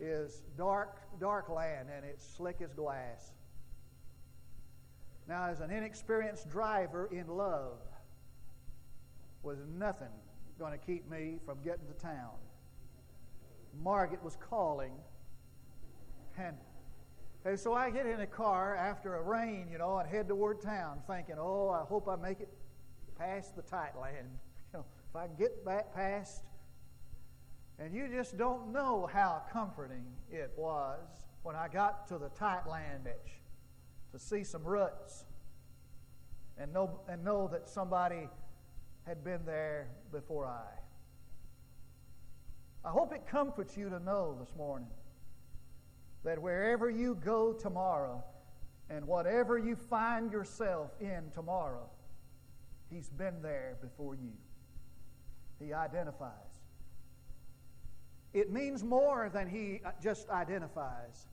is 0.00 0.42
dark, 0.58 0.98
dark 1.20 1.48
land, 1.48 1.88
and 1.94 2.04
it's 2.04 2.26
slick 2.36 2.60
as 2.60 2.72
glass. 2.72 3.32
Now, 5.28 5.46
as 5.46 5.60
an 5.60 5.70
inexperienced 5.70 6.50
driver 6.50 7.08
in 7.12 7.28
love, 7.28 7.78
was 9.42 9.58
nothing 9.78 10.08
going 10.58 10.72
to 10.72 10.78
keep 10.78 11.10
me 11.10 11.38
from 11.44 11.58
getting 11.64 11.86
to 11.86 11.94
town. 11.94 12.30
Margaret 13.82 14.22
was 14.22 14.36
calling, 14.36 14.92
and, 16.38 16.56
and 17.44 17.58
so 17.58 17.74
I 17.74 17.90
get 17.90 18.06
in 18.06 18.20
a 18.20 18.26
car 18.26 18.76
after 18.76 19.16
a 19.16 19.22
rain, 19.22 19.68
you 19.70 19.78
know, 19.78 19.98
and 19.98 20.08
head 20.08 20.28
toward 20.28 20.60
town, 20.60 21.00
thinking, 21.08 21.36
"Oh, 21.38 21.68
I 21.70 21.84
hope 21.84 22.08
I 22.08 22.16
make 22.16 22.40
it 22.40 22.48
past 23.18 23.56
the 23.56 23.62
tight 23.62 23.98
land. 24.00 24.28
You 24.72 24.80
know, 24.80 24.86
if 25.10 25.16
I 25.16 25.26
get 25.38 25.64
back 25.64 25.94
past." 25.94 26.42
And 27.78 27.92
you 27.92 28.08
just 28.08 28.36
don't 28.38 28.72
know 28.72 29.08
how 29.12 29.42
comforting 29.52 30.04
it 30.30 30.52
was 30.56 31.00
when 31.42 31.56
I 31.56 31.68
got 31.68 32.06
to 32.08 32.18
the 32.18 32.28
tight 32.30 32.68
land 32.68 33.06
edge 33.06 33.40
to 34.12 34.18
see 34.18 34.44
some 34.44 34.62
ruts 34.62 35.24
and 36.56 36.72
know, 36.72 37.00
and 37.08 37.24
know 37.24 37.48
that 37.48 37.68
somebody 37.68 38.28
had 39.06 39.22
been 39.24 39.44
there 39.44 39.88
before 40.12 40.46
I. 40.46 40.78
I 42.86 42.90
hope 42.90 43.12
it 43.14 43.26
comforts 43.26 43.76
you 43.76 43.88
to 43.90 43.98
know 43.98 44.36
this 44.38 44.54
morning 44.56 44.88
that 46.24 46.40
wherever 46.40 46.90
you 46.90 47.14
go 47.24 47.52
tomorrow, 47.52 48.22
And 48.90 49.06
whatever 49.06 49.56
you 49.58 49.76
find 49.76 50.30
yourself 50.30 50.90
in 51.00 51.30
tomorrow, 51.32 51.88
He's 52.90 53.08
been 53.08 53.40
there 53.42 53.76
before 53.80 54.14
you. 54.14 54.32
He 55.58 55.72
identifies. 55.72 56.62
It 58.34 58.52
means 58.52 58.84
more 58.84 59.30
than 59.32 59.48
He 59.48 59.80
uh, 59.84 59.92
just 60.02 60.28
identifies. 60.28 61.26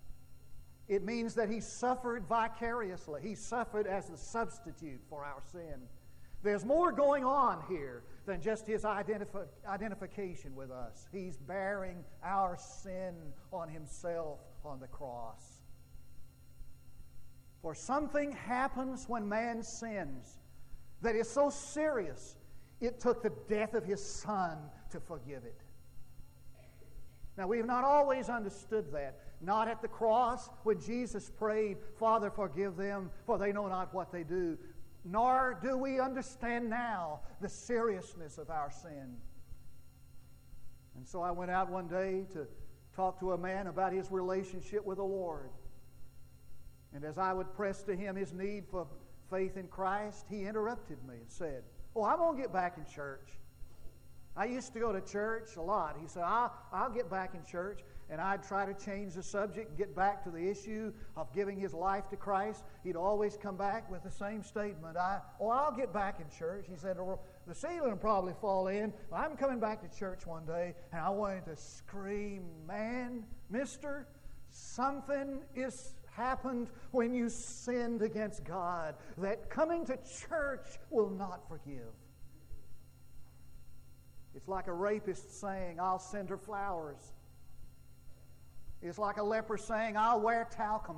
It 0.88 1.04
means 1.04 1.36
that 1.36 1.50
He 1.50 1.60
suffered 1.60 2.26
vicariously. 2.28 3.22
He 3.22 3.36
suffered 3.36 3.86
as 3.86 4.10
a 4.10 4.18
substitute 4.18 5.02
for 5.10 5.26
our 5.26 5.42
sin. 5.52 5.82
There's 6.44 6.66
more 6.66 6.92
going 6.92 7.24
on 7.24 7.64
here 7.70 8.04
than 8.26 8.42
just 8.42 8.66
his 8.66 8.84
identif- 8.84 9.48
identification 9.68 10.56
with 10.56 10.72
us. 10.72 11.08
He's 11.12 11.38
bearing 11.38 12.04
our 12.24 12.58
sin 12.58 13.16
on 13.52 13.70
himself 13.70 14.40
on 14.66 14.80
the 14.80 14.88
cross. 14.88 15.62
For 17.62 17.76
something 17.76 18.32
happens 18.32 19.06
when 19.08 19.28
man 19.30 19.62
sins 19.62 20.40
that 21.02 21.16
is 21.16 21.30
so 21.30 21.50
serious, 21.50 22.36
it 22.80 23.00
took 23.00 23.22
the 23.22 23.32
death 23.48 23.76
of 23.76 23.86
his 23.86 24.04
son 24.04 24.58
to 24.92 25.00
forgive 25.00 25.44
it. 25.44 25.62
Now, 27.38 27.48
we 27.48 27.58
have 27.58 27.68
not 27.68 27.84
always 27.84 28.30
understood 28.30 28.92
that. 28.94 29.20
Not 29.42 29.68
at 29.68 29.82
the 29.82 29.88
cross 29.88 30.50
when 30.64 30.80
Jesus 30.80 31.32
prayed, 31.32 31.78
Father, 31.98 32.30
forgive 32.30 32.76
them, 32.76 33.10
for 33.26 33.38
they 33.38 33.52
know 33.52 33.68
not 33.68 33.94
what 33.94 34.12
they 34.12 34.24
do 34.24 34.58
nor 35.04 35.58
do 35.62 35.78
we 35.78 36.00
understand 36.00 36.70
now 36.70 37.22
the 37.42 37.50
seriousness 37.50 38.38
of 38.38 38.50
our 38.50 38.70
sin. 38.70 39.18
And 40.96 41.08
so 41.08 41.22
I 41.22 41.32
went 41.32 41.52
out 41.52 41.70
one 41.70 41.88
day 41.88 42.26
to 42.34 42.46
talk 42.96 43.20
to 43.20 43.32
a 43.32 43.38
man 43.38 43.68
about 43.68 43.94
his 43.94 44.12
relationship 44.12 44.86
with 44.86 44.98
the 44.98 45.04
Lord. 45.04 45.50
And 46.94 47.04
as 47.04 47.18
I 47.18 47.34
would 47.34 47.54
press 47.54 47.84
to 47.84 47.96
him 47.96 48.16
his 48.16 48.34
need 48.34 48.66
for 48.70 48.86
faith 49.30 49.58
in 49.58 49.68
Christ, 49.68 50.26
he 50.30 50.46
interrupted 50.46 50.98
me 51.08 51.16
and 51.16 51.32
said, 51.32 51.64
Oh, 51.96 52.04
I'm 52.04 52.18
going 52.18 52.36
to 52.36 52.42
get 52.42 52.54
back 52.54 52.78
in 52.78 52.86
church. 52.86 53.30
I 54.36 54.46
used 54.46 54.74
to 54.74 54.80
go 54.80 54.94
to 54.94 55.02
church 55.02 55.58
a 55.58 55.62
lot. 55.62 55.98
He 56.00 56.08
said, 56.08 56.24
I'll, 56.24 56.54
I'll 56.72 56.90
get 56.90 57.10
back 57.10 57.34
in 57.34 57.44
church 57.44 57.82
and 58.12 58.20
I'd 58.20 58.44
try 58.44 58.66
to 58.66 58.74
change 58.74 59.14
the 59.14 59.24
subject 59.24 59.70
and 59.70 59.78
get 59.78 59.96
back 59.96 60.22
to 60.26 60.30
the 60.30 60.50
issue 60.50 60.92
of 61.16 61.34
giving 61.34 61.58
his 61.58 61.74
life 61.74 62.10
to 62.10 62.18
Christ, 62.18 62.66
he'd 62.84 62.98
always 62.98 63.38
come 63.42 63.56
back 63.56 63.90
with 63.90 64.04
the 64.04 64.12
same 64.12 64.44
statement. 64.44 64.98
I, 64.98 65.20
oh, 65.40 65.50
I'll 65.50 65.72
get 65.72 65.94
back 65.94 66.20
in 66.20 66.26
church. 66.38 66.66
He 66.70 66.76
said, 66.76 66.98
oh, 67.00 67.22
the 67.48 67.56
ceiling 67.56 67.90
will 67.90 67.98
probably 67.98 68.34
fall 68.42 68.68
in. 68.68 68.94
I'm 69.14 69.38
coming 69.38 69.62
back 69.62 69.82
to 69.90 69.98
church 69.98 70.28
one 70.28 70.46
day, 70.46 70.76
and 70.92 71.02
I 71.02 71.10
wanted 71.10 71.46
to 71.46 71.56
scream, 71.56 72.44
man, 72.68 73.24
mister, 73.50 74.08
something 74.50 75.40
is 75.56 75.94
happened 76.14 76.68
when 76.92 77.14
you 77.14 77.30
sinned 77.30 78.02
against 78.02 78.44
God 78.44 78.96
that 79.20 79.50
coming 79.50 79.86
to 79.86 79.98
church 80.28 80.68
will 80.90 81.10
not 81.10 81.48
forgive. 81.48 81.94
It's 84.36 84.50
like 84.50 84.68
a 84.68 84.74
rapist 84.74 85.40
saying, 85.40 85.80
I'll 85.80 86.00
send 86.00 86.30
her 86.30 86.38
flowers 86.38 87.14
it's 88.82 88.98
like 88.98 89.18
a 89.18 89.24
leper 89.24 89.58
saying, 89.58 89.96
I'll 89.98 90.20
wear 90.20 90.48
talcum. 90.52 90.98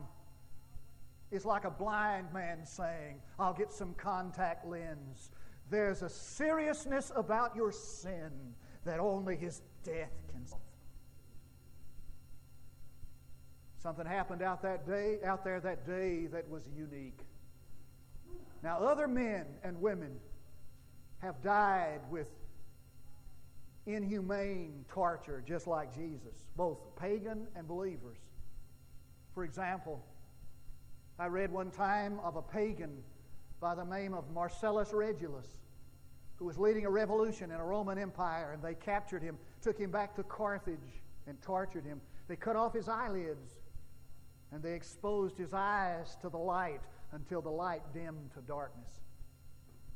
It's 1.32 1.46
like 1.46 1.66
a 1.66 1.72
blind 1.72 2.32
man 2.32 2.66
saying, 2.66 3.22
I'll 3.40 3.54
get 3.54 3.72
some 3.72 3.94
contact 3.96 4.66
lens. 4.68 5.32
There's 5.70 6.02
a 6.02 6.10
seriousness 6.10 7.12
about 7.16 7.56
your 7.56 7.72
sin 7.72 8.32
that 8.86 9.00
only 9.00 9.36
his 9.36 9.62
death 9.84 10.12
can 10.32 10.46
solve. 10.46 10.62
Something 13.78 14.06
happened 14.06 14.42
out 14.42 14.62
that 14.62 14.88
day, 14.88 15.18
out 15.26 15.44
there 15.44 15.60
that 15.60 15.86
day 15.86 16.28
that 16.28 16.50
was 16.50 16.70
unique. 16.74 17.20
Now, 18.62 18.80
other 18.80 19.08
men 19.08 19.46
and 19.64 19.82
women 19.82 20.20
have 21.20 21.42
died 21.42 22.00
with 22.10 22.28
inhumane 23.86 24.86
torture, 24.88 25.44
just 25.46 25.68
like 25.68 25.94
Jesus, 25.94 26.48
both 26.56 26.80
pagan 26.96 27.48
and 27.56 27.68
believers. 27.68 28.18
For 29.34 29.44
example, 29.44 30.04
I 31.20 31.28
read 31.28 31.52
one 31.52 31.72
time 31.72 32.20
of 32.24 32.36
a 32.36 32.42
pagan 32.42 33.04
by 33.60 33.76
the 33.76 33.84
name 33.84 34.14
of 34.14 34.30
Marcellus 34.34 34.94
Regulus, 34.94 35.48
who 36.36 36.46
was 36.46 36.58
leading 36.58 36.86
a 36.86 36.90
revolution 36.90 37.52
in 37.52 37.58
a 37.58 37.64
Roman 37.64 37.98
Empire, 37.98 38.52
and 38.54 38.64
they 38.64 38.74
captured 38.74 39.22
him, 39.22 39.38
took 39.62 39.78
him 39.78 39.92
back 39.92 40.16
to 40.16 40.24
Carthage, 40.24 41.02
and 41.28 41.42
tortured 41.42 41.86
him. 41.86 42.02
They 42.28 42.36
cut 42.36 42.56
off 42.56 42.74
his 42.74 42.90
eyelids, 42.90 43.54
and 44.52 44.62
they 44.62 44.74
exposed 44.74 45.38
his 45.38 45.54
eyes 45.54 46.18
to 46.22 46.30
the 46.30 46.38
light 46.38 46.82
until 47.12 47.42
the 47.42 47.50
light 47.50 47.82
dimmed 47.94 48.32
to 48.34 48.42
darkness. 48.42 49.02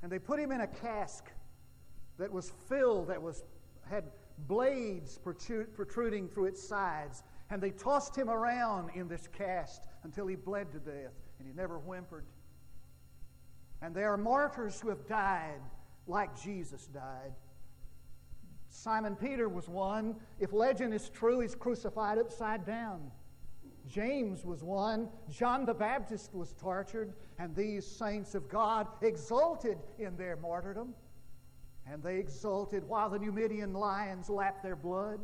And 0.01 0.11
they 0.11 0.19
put 0.19 0.39
him 0.39 0.51
in 0.51 0.61
a 0.61 0.67
cask 0.67 1.25
that 2.17 2.31
was 2.31 2.51
filled, 2.69 3.07
that 3.07 3.21
was 3.21 3.43
had 3.89 4.05
blades 4.47 5.17
protruding 5.17 6.29
through 6.29 6.45
its 6.45 6.61
sides, 6.61 7.23
and 7.49 7.61
they 7.61 7.71
tossed 7.71 8.15
him 8.15 8.29
around 8.29 8.91
in 8.95 9.07
this 9.07 9.27
cast 9.27 9.87
until 10.03 10.27
he 10.27 10.35
bled 10.35 10.71
to 10.71 10.79
death, 10.79 11.13
and 11.39 11.47
he 11.47 11.53
never 11.53 11.79
whimpered. 11.79 12.25
And 13.81 13.95
there 13.95 14.11
are 14.11 14.17
martyrs 14.17 14.79
who 14.79 14.89
have 14.89 15.07
died 15.07 15.61
like 16.07 16.39
Jesus 16.41 16.87
died. 16.87 17.33
Simon 18.69 19.15
Peter 19.15 19.47
was 19.49 19.69
one. 19.69 20.15
If 20.39 20.51
legend 20.53 20.93
is 20.93 21.09
true, 21.09 21.39
he's 21.39 21.55
crucified 21.55 22.17
upside 22.17 22.65
down. 22.65 23.11
James 23.87 24.43
was 24.43 24.63
one. 24.63 25.07
John 25.29 25.65
the 25.65 25.73
Baptist 25.73 26.33
was 26.33 26.53
tortured, 26.59 27.13
and 27.39 27.55
these 27.55 27.87
saints 27.87 28.35
of 28.35 28.49
God 28.49 28.87
exulted 29.01 29.77
in 29.97 30.17
their 30.17 30.35
martyrdom. 30.35 30.93
And 31.91 32.03
they 32.03 32.17
exulted 32.17 32.83
while 32.87 33.09
the 33.09 33.19
Numidian 33.19 33.73
lions 33.73 34.29
lapped 34.29 34.63
their 34.63 34.75
blood. 34.75 35.19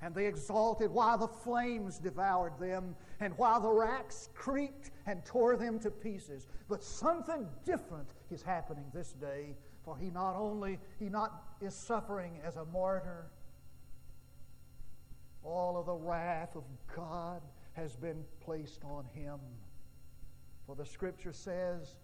And 0.00 0.14
they 0.14 0.26
exulted 0.26 0.90
while 0.92 1.18
the 1.18 1.26
flames 1.26 1.98
devoured 1.98 2.58
them 2.60 2.94
and 3.18 3.36
while 3.36 3.60
the 3.60 3.70
racks 3.70 4.28
creaked 4.32 4.92
and 5.06 5.24
tore 5.24 5.56
them 5.56 5.80
to 5.80 5.90
pieces. 5.90 6.46
But 6.68 6.84
something 6.84 7.48
different 7.64 8.08
is 8.30 8.42
happening 8.42 8.84
this 8.94 9.12
day, 9.12 9.56
for 9.82 9.96
he 9.98 10.10
not 10.10 10.36
only 10.36 10.78
he 11.00 11.08
not 11.08 11.42
is 11.60 11.74
suffering 11.74 12.38
as 12.44 12.56
a 12.56 12.64
martyr, 12.66 13.26
all 15.42 15.76
of 15.76 15.86
the 15.86 15.94
wrath 15.94 16.54
of 16.54 16.64
God 16.94 17.42
has 17.72 17.96
been 17.96 18.24
placed 18.40 18.84
on 18.84 19.04
him. 19.14 19.38
For 20.66 20.76
the 20.76 20.84
scripture 20.84 21.32
says, 21.32 21.96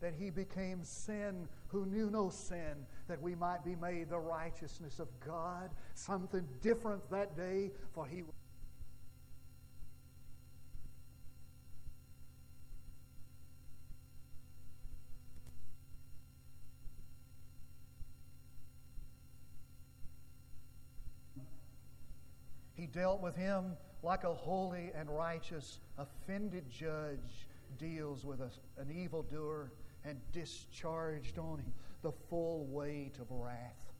that 0.00 0.14
he 0.18 0.30
became 0.30 0.82
sin 0.82 1.46
who 1.68 1.86
knew 1.86 2.10
no 2.10 2.30
sin, 2.30 2.86
that 3.06 3.20
we 3.20 3.34
might 3.34 3.64
be 3.64 3.76
made 3.76 4.08
the 4.08 4.18
righteousness 4.18 4.98
of 4.98 5.08
God. 5.24 5.70
Something 5.94 6.46
different 6.62 7.08
that 7.10 7.36
day, 7.36 7.70
for 7.92 8.06
he 8.06 8.22
was. 8.22 8.32
He 22.74 22.86
dealt 22.86 23.20
with 23.20 23.36
him 23.36 23.76
like 24.02 24.24
a 24.24 24.32
holy 24.32 24.90
and 24.96 25.10
righteous, 25.10 25.80
offended 25.98 26.64
judge 26.70 27.46
deals 27.78 28.24
with 28.24 28.40
a, 28.40 28.50
an 28.80 28.90
evildoer 28.90 29.70
and 30.04 30.18
discharged 30.32 31.38
on 31.38 31.58
him 31.58 31.72
the 32.02 32.12
full 32.12 32.66
weight 32.66 33.16
of 33.20 33.26
wrath. 33.30 33.92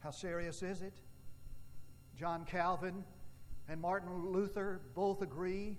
How 0.00 0.10
serious 0.10 0.62
is 0.62 0.82
it? 0.82 0.94
John 2.16 2.44
Calvin 2.44 3.04
and 3.68 3.80
Martin 3.80 4.32
Luther 4.32 4.80
both 4.94 5.22
agree 5.22 5.78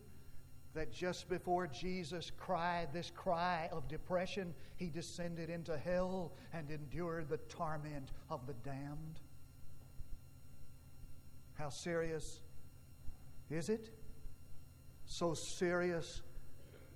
that 0.73 0.93
just 0.93 1.27
before 1.27 1.67
Jesus 1.67 2.31
cried 2.37 2.93
this 2.93 3.11
cry 3.13 3.67
of 3.71 3.87
depression, 3.87 4.53
he 4.77 4.89
descended 4.89 5.49
into 5.49 5.77
hell 5.77 6.31
and 6.53 6.71
endured 6.71 7.29
the 7.29 7.37
torment 7.37 8.11
of 8.29 8.47
the 8.47 8.53
damned. 8.53 9.19
How 11.55 11.69
serious 11.69 12.39
is 13.49 13.69
it? 13.69 13.89
So 15.05 15.33
serious 15.33 16.21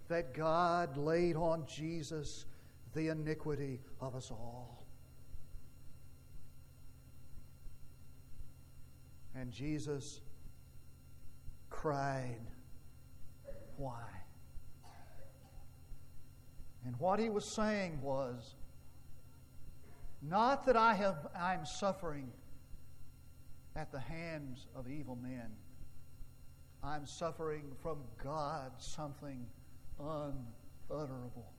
that 0.08 0.34
God 0.34 0.98
laid 0.98 1.36
on 1.36 1.66
Jesus 1.68 2.46
the 2.94 3.10
iniquity 3.10 3.80
of 4.00 4.16
us 4.16 4.32
all. 4.32 4.86
And 9.36 9.52
Jesus 9.52 10.22
cried, 11.70 12.40
Why? 13.78 14.04
And 16.86 16.96
what 17.00 17.20
he 17.20 17.30
was 17.30 17.46
saying 17.46 18.00
was, 18.02 18.56
not 20.22 20.66
that 20.68 20.78
I 20.78 20.94
have 20.94 21.28
I'm 21.38 21.66
suffering 21.66 22.32
at 23.76 23.92
the 23.92 24.00
hands 24.00 24.68
of 24.76 24.90
evil 24.90 25.16
men. 25.16 25.52
I'm 26.84 27.06
suffering 27.06 27.64
from 27.82 27.98
God 28.24 28.72
something 28.78 29.46
unutterable. 30.00 31.52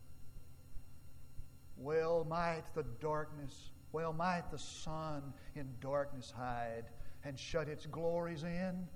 Well 1.77 2.25
might 2.29 2.64
the 2.75 2.85
darkness, 3.01 3.70
well 3.92 4.12
might 4.12 4.51
the 4.51 4.59
sun 4.59 5.33
in 5.55 5.68
darkness 5.81 6.33
hide 6.35 6.85
and 7.25 7.38
shut 7.38 7.68
its 7.68 7.87
glories 7.87 8.44
in 8.44 8.87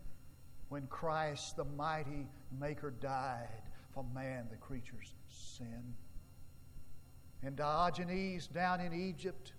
when 0.68 0.86
Christ, 0.86 1.56
the 1.56 1.64
mighty 1.64 2.28
Maker, 2.58 2.90
died 2.90 3.62
for 3.92 4.04
man, 4.14 4.46
the 4.50 4.56
creature's 4.56 5.14
sin. 5.28 5.94
And 7.42 7.56
Diogenes 7.56 8.46
down 8.46 8.80
in 8.80 8.92
Egypt, 8.92 9.52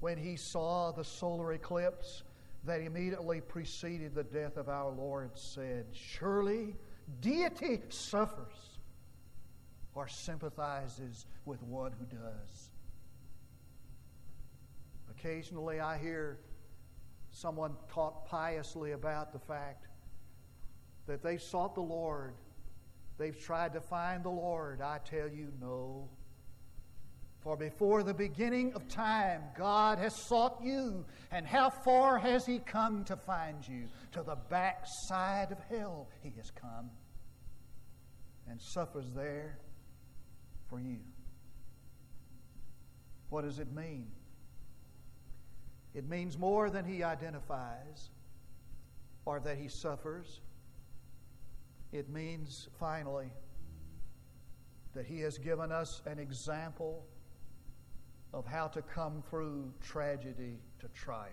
when 0.00 0.18
he 0.18 0.36
saw 0.36 0.92
the 0.92 1.04
solar 1.04 1.52
eclipse 1.52 2.24
that 2.64 2.80
immediately 2.80 3.40
preceded 3.40 4.14
the 4.14 4.24
death 4.24 4.56
of 4.56 4.68
our 4.68 4.90
Lord, 4.90 5.30
said, 5.34 5.86
Surely 5.92 6.76
deity 7.20 7.80
suffers 7.88 8.73
or 9.94 10.08
sympathizes 10.08 11.26
with 11.44 11.62
one 11.62 11.92
who 11.92 12.04
does. 12.06 12.70
Occasionally 15.10 15.80
I 15.80 15.98
hear 15.98 16.38
someone 17.30 17.74
talk 17.92 18.26
piously 18.28 18.92
about 18.92 19.32
the 19.32 19.38
fact 19.38 19.86
that 21.06 21.22
they've 21.22 21.42
sought 21.42 21.74
the 21.74 21.80
Lord, 21.80 22.34
they've 23.18 23.38
tried 23.38 23.72
to 23.74 23.80
find 23.80 24.24
the 24.24 24.30
Lord. 24.30 24.80
I 24.80 24.98
tell 25.04 25.28
you, 25.28 25.52
no. 25.60 26.08
For 27.40 27.56
before 27.58 28.02
the 28.02 28.14
beginning 28.14 28.72
of 28.72 28.88
time, 28.88 29.42
God 29.56 29.98
has 29.98 30.14
sought 30.28 30.60
you. 30.62 31.04
And 31.30 31.46
how 31.46 31.68
far 31.68 32.18
has 32.18 32.46
He 32.46 32.58
come 32.58 33.04
to 33.04 33.16
find 33.16 33.68
you? 33.68 33.88
To 34.12 34.22
the 34.22 34.36
backside 34.48 35.52
of 35.52 35.58
hell 35.68 36.08
He 36.22 36.32
has 36.38 36.50
come 36.50 36.90
and 38.48 38.60
suffers 38.60 39.06
there 39.14 39.58
for 40.74 40.80
you. 40.80 40.98
What 43.30 43.44
does 43.44 43.60
it 43.60 43.72
mean? 43.72 44.06
It 45.94 46.08
means 46.08 46.36
more 46.36 46.68
than 46.68 46.84
He 46.84 47.04
identifies 47.04 48.10
or 49.24 49.38
that 49.38 49.56
He 49.56 49.68
suffers. 49.68 50.40
It 51.92 52.10
means, 52.10 52.66
finally, 52.80 53.30
that 54.94 55.06
He 55.06 55.20
has 55.20 55.38
given 55.38 55.70
us 55.70 56.02
an 56.06 56.18
example 56.18 57.06
of 58.32 58.44
how 58.44 58.66
to 58.66 58.82
come 58.82 59.22
through 59.30 59.72
tragedy 59.80 60.58
to 60.80 60.88
triumph. 60.88 61.30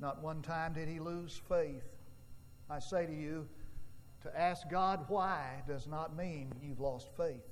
Not 0.00 0.22
one 0.22 0.40
time 0.40 0.72
did 0.72 0.88
he 0.88 0.98
lose 0.98 1.38
faith. 1.46 1.84
I 2.70 2.78
say 2.78 3.04
to 3.04 3.14
you, 3.14 3.46
to 4.22 4.40
ask 4.40 4.68
God 4.68 5.04
why 5.08 5.62
does 5.66 5.86
not 5.86 6.16
mean 6.16 6.52
you've 6.62 6.80
lost 6.80 7.08
faith. 7.16 7.42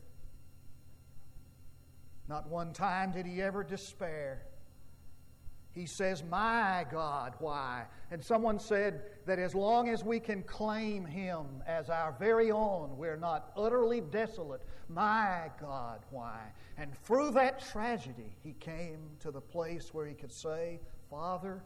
Not 2.28 2.48
one 2.48 2.72
time 2.72 3.12
did 3.12 3.26
he 3.26 3.42
ever 3.42 3.64
despair. 3.64 4.42
He 5.72 5.86
says, 5.86 6.24
My 6.24 6.84
God, 6.90 7.34
why? 7.38 7.84
And 8.10 8.24
someone 8.24 8.58
said 8.58 9.02
that 9.26 9.38
as 9.38 9.54
long 9.54 9.88
as 9.88 10.04
we 10.04 10.18
can 10.18 10.42
claim 10.42 11.04
Him 11.04 11.46
as 11.66 11.88
our 11.88 12.14
very 12.18 12.50
own, 12.50 12.96
we're 12.96 13.16
not 13.16 13.52
utterly 13.56 14.00
desolate. 14.00 14.62
My 14.88 15.50
God, 15.60 16.00
why? 16.10 16.40
And 16.76 16.96
through 17.04 17.32
that 17.32 17.60
tragedy, 17.60 18.34
He 18.42 18.54
came 18.54 18.98
to 19.20 19.30
the 19.30 19.40
place 19.40 19.94
where 19.94 20.06
He 20.06 20.14
could 20.14 20.32
say, 20.32 20.80
Father, 21.08 21.62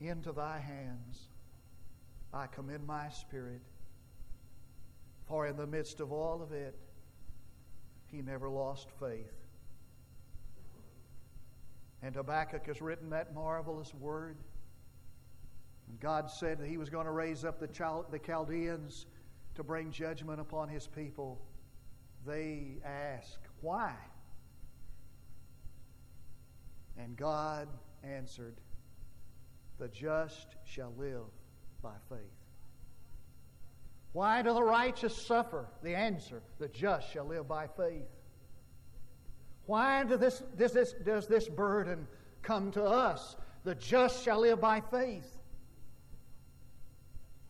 into 0.00 0.32
Thy 0.32 0.58
hands 0.58 1.28
I 2.34 2.48
commend 2.48 2.84
my 2.84 3.08
spirit. 3.10 3.60
For 5.26 5.46
in 5.46 5.56
the 5.56 5.66
midst 5.66 6.00
of 6.00 6.12
all 6.12 6.42
of 6.42 6.52
it, 6.52 6.76
He 8.06 8.22
never 8.22 8.48
lost 8.48 8.88
faith. 9.00 9.32
And 12.02 12.14
Habakkuk 12.14 12.66
has 12.66 12.82
written 12.82 13.10
that 13.10 13.34
marvelous 13.34 13.94
word. 13.94 14.36
God 16.00 16.30
said 16.30 16.58
that 16.58 16.68
He 16.68 16.76
was 16.76 16.90
going 16.90 17.06
to 17.06 17.12
raise 17.12 17.44
up 17.44 17.58
the, 17.58 17.68
Chal- 17.68 18.06
the 18.10 18.18
Chaldeans 18.18 19.06
to 19.54 19.62
bring 19.62 19.90
judgment 19.90 20.40
upon 20.40 20.68
His 20.68 20.86
people. 20.86 21.40
They 22.26 22.78
ask, 22.84 23.38
Why? 23.60 23.94
And 26.98 27.16
God 27.16 27.68
answered, 28.02 28.56
The 29.78 29.88
just 29.88 30.56
shall 30.64 30.92
live 30.98 31.24
by 31.82 31.94
faith. 32.08 32.43
Why 34.14 34.42
do 34.42 34.54
the 34.54 34.62
righteous 34.62 35.26
suffer? 35.26 35.66
The 35.82 35.96
answer, 35.96 36.40
the 36.60 36.68
just 36.68 37.12
shall 37.12 37.26
live 37.26 37.48
by 37.48 37.66
faith. 37.66 38.06
Why 39.66 40.04
does 40.04 40.20
this, 40.20 40.42
does 40.56 40.72
this, 40.72 40.94
does 41.04 41.26
this 41.26 41.48
burden 41.48 42.06
come 42.40 42.70
to 42.72 42.84
us? 42.84 43.34
The 43.64 43.74
just 43.74 44.24
shall 44.24 44.42
live 44.42 44.60
by 44.60 44.82
faith. 44.82 45.26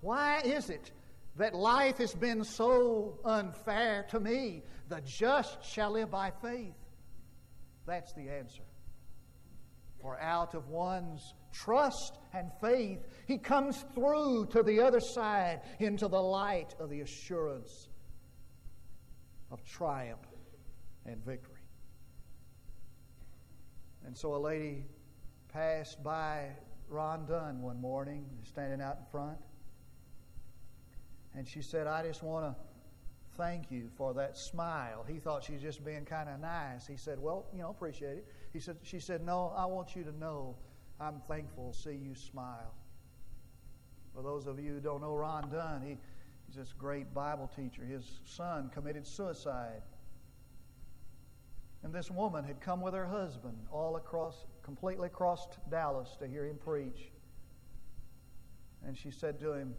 Why 0.00 0.40
is 0.40 0.70
it 0.70 0.90
that 1.36 1.54
life 1.54 1.98
has 1.98 2.14
been 2.14 2.42
so 2.42 3.18
unfair 3.26 4.06
to 4.08 4.18
me? 4.18 4.62
The 4.88 5.02
just 5.02 5.62
shall 5.66 5.90
live 5.90 6.10
by 6.10 6.32
faith. 6.40 6.76
That's 7.84 8.14
the 8.14 8.30
answer. 8.30 8.62
For 10.00 10.18
out 10.18 10.54
of 10.54 10.68
one's 10.68 11.34
trust 11.52 12.18
and 12.32 12.50
faith, 12.62 13.00
he 13.26 13.38
comes 13.38 13.84
through 13.94 14.46
to 14.52 14.62
the 14.62 14.80
other 14.80 15.00
side 15.00 15.62
into 15.78 16.08
the 16.08 16.20
light 16.20 16.74
of 16.78 16.90
the 16.90 17.00
assurance 17.00 17.88
of 19.50 19.64
triumph 19.64 20.26
and 21.06 21.24
victory. 21.24 21.54
And 24.06 24.16
so 24.16 24.34
a 24.34 24.38
lady 24.38 24.84
passed 25.48 26.02
by 26.02 26.48
Ron 26.88 27.26
Dunn 27.26 27.62
one 27.62 27.80
morning, 27.80 28.26
standing 28.44 28.80
out 28.80 28.98
in 28.98 29.04
front. 29.10 29.38
And 31.34 31.48
she 31.48 31.62
said, 31.62 31.86
I 31.86 32.06
just 32.06 32.22
want 32.22 32.44
to 32.44 32.62
thank 33.36 33.70
you 33.70 33.88
for 33.96 34.14
that 34.14 34.36
smile. 34.36 35.04
He 35.08 35.18
thought 35.18 35.44
she 35.44 35.52
was 35.52 35.62
just 35.62 35.84
being 35.84 36.04
kind 36.04 36.28
of 36.28 36.40
nice. 36.40 36.86
He 36.86 36.96
said, 36.96 37.18
Well, 37.18 37.46
you 37.52 37.62
know, 37.62 37.70
appreciate 37.70 38.18
it. 38.18 38.26
He 38.52 38.60
said, 38.60 38.76
She 38.82 39.00
said, 39.00 39.24
No, 39.24 39.52
I 39.56 39.64
want 39.66 39.96
you 39.96 40.04
to 40.04 40.16
know 40.16 40.56
I'm 41.00 41.20
thankful 41.26 41.72
to 41.72 41.78
see 41.78 41.96
you 41.96 42.14
smile. 42.14 42.74
For 44.14 44.22
those 44.22 44.46
of 44.46 44.60
you 44.60 44.74
who 44.74 44.80
don't 44.80 45.00
know 45.00 45.14
Ron 45.14 45.50
Dunn, 45.50 45.82
he, 45.82 45.96
he's 46.46 46.56
this 46.56 46.72
great 46.72 47.12
Bible 47.12 47.50
teacher. 47.56 47.84
His 47.84 48.20
son 48.24 48.70
committed 48.72 49.06
suicide 49.06 49.82
and 51.84 51.92
this 51.92 52.10
woman 52.10 52.44
had 52.44 52.62
come 52.62 52.80
with 52.80 52.94
her 52.94 53.06
husband 53.06 53.58
all 53.70 53.96
across, 53.96 54.46
completely 54.62 55.06
across 55.06 55.46
Dallas 55.70 56.16
to 56.18 56.26
hear 56.26 56.46
him 56.46 56.56
preach. 56.56 57.12
And 58.86 58.96
she 58.96 59.10
said 59.10 59.38
to 59.40 59.52
him, 59.52 59.74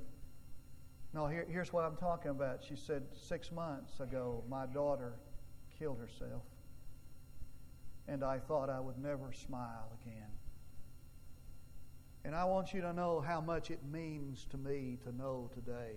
No, 1.13 1.26
here, 1.26 1.48
here's 1.50 1.74
what 1.74 1.84
I'm 1.84 1.98
talking 1.98 2.30
about. 2.30 2.63
She 2.63 2.76
said, 2.76 3.04
Six 3.15 3.52
months 3.52 4.00
ago, 4.00 4.43
my 4.48 4.67
daughter 4.67 5.13
killed 5.80 5.98
herself. 5.98 6.43
And 8.08 8.24
I 8.24 8.38
thought 8.38 8.69
I 8.69 8.80
would 8.80 9.00
never 9.00 9.34
smile 9.34 9.91
again. 10.04 10.30
And 12.36 12.41
I 12.41 12.43
want 12.43 12.74
you 12.74 12.82
to 12.82 12.91
know 12.91 13.24
how 13.26 13.39
much 13.39 13.71
it 13.71 13.80
means 13.89 14.45
to 14.52 14.58
me 14.58 14.98
to 15.06 15.15
know 15.15 15.50
today 15.54 15.93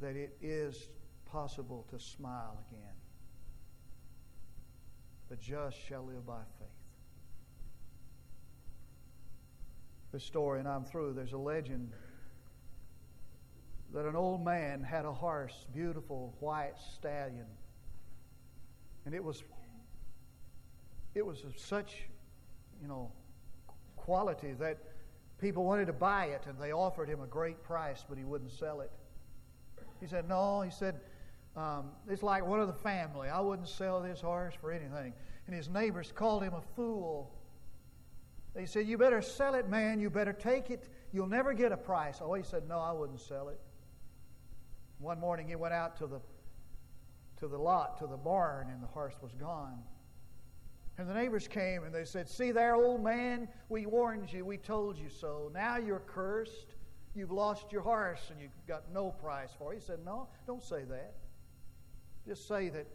that 0.00 0.16
it 0.16 0.34
is 0.40 0.88
possible 1.26 1.86
to 1.90 1.98
smile 1.98 2.56
again. 2.70 2.94
The 5.28 5.36
just 5.36 5.76
shall 5.86 6.06
live 6.06 6.26
by 6.26 6.40
faith. 6.58 6.68
The 10.12 10.20
story, 10.20 10.58
and 10.58 10.66
I'm 10.66 10.86
through, 10.86 11.12
there's 11.12 11.34
a 11.34 11.38
legend 11.38 11.92
that 13.92 14.06
an 14.06 14.16
old 14.16 14.42
man 14.42 14.82
had 14.82 15.04
a 15.04 15.12
horse, 15.12 15.66
beautiful 15.74 16.34
white 16.40 16.78
stallion. 16.94 17.44
And 19.04 19.14
it 19.14 19.22
was 19.22 19.42
it 21.14 21.26
was 21.26 21.44
of 21.44 21.58
such, 21.58 22.04
you 22.80 22.88
know, 22.88 23.12
quality 23.96 24.54
that 24.58 24.78
people 25.40 25.64
wanted 25.64 25.86
to 25.86 25.92
buy 25.92 26.26
it 26.26 26.46
and 26.46 26.58
they 26.58 26.72
offered 26.72 27.08
him 27.08 27.20
a 27.20 27.26
great 27.26 27.62
price, 27.62 28.04
but 28.08 28.18
he 28.18 28.24
wouldn't 28.24 28.52
sell 28.52 28.80
it. 28.80 28.90
He 30.00 30.06
said, 30.06 30.28
No, 30.28 30.62
he 30.62 30.70
said, 30.70 31.00
um, 31.56 31.90
it's 32.08 32.22
like 32.22 32.46
one 32.46 32.60
of 32.60 32.68
the 32.68 32.74
family. 32.74 33.28
I 33.28 33.40
wouldn't 33.40 33.68
sell 33.68 34.00
this 34.00 34.20
horse 34.20 34.54
for 34.60 34.72
anything. 34.72 35.12
And 35.46 35.54
his 35.56 35.68
neighbors 35.68 36.12
called 36.12 36.42
him 36.42 36.54
a 36.54 36.62
fool. 36.76 37.32
They 38.54 38.66
said, 38.66 38.86
You 38.86 38.98
better 38.98 39.22
sell 39.22 39.54
it, 39.54 39.68
man. 39.68 40.00
You 40.00 40.10
better 40.10 40.32
take 40.32 40.70
it. 40.70 40.88
You'll 41.12 41.26
never 41.26 41.52
get 41.52 41.72
a 41.72 41.76
price. 41.76 42.20
Oh, 42.22 42.34
he 42.34 42.42
said, 42.42 42.68
No, 42.68 42.78
I 42.78 42.92
wouldn't 42.92 43.20
sell 43.20 43.48
it. 43.48 43.60
One 44.98 45.18
morning 45.18 45.48
he 45.48 45.56
went 45.56 45.74
out 45.74 45.96
to 45.98 46.06
the, 46.06 46.20
to 47.38 47.48
the 47.48 47.58
lot, 47.58 47.98
to 47.98 48.06
the 48.06 48.16
barn, 48.16 48.68
and 48.70 48.82
the 48.82 48.86
horse 48.86 49.14
was 49.22 49.32
gone. 49.34 49.82
And 51.00 51.08
the 51.08 51.14
neighbors 51.14 51.48
came 51.48 51.84
and 51.84 51.94
they 51.94 52.04
said, 52.04 52.28
See 52.28 52.52
there, 52.52 52.74
old 52.74 53.02
man, 53.02 53.48
we 53.70 53.86
warned 53.86 54.30
you, 54.30 54.44
we 54.44 54.58
told 54.58 54.98
you 54.98 55.08
so. 55.08 55.50
Now 55.54 55.78
you're 55.78 56.02
cursed. 56.06 56.74
you've 57.14 57.30
lost 57.30 57.72
your 57.72 57.80
horse 57.80 58.20
and 58.30 58.38
you've 58.38 58.52
got 58.68 58.92
no 58.92 59.10
price 59.10 59.48
for 59.58 59.72
it. 59.72 59.76
He 59.76 59.80
said, 59.80 60.00
No, 60.04 60.28
don't 60.46 60.62
say 60.62 60.84
that. 60.84 61.14
Just 62.26 62.46
say 62.46 62.68
that 62.68 62.86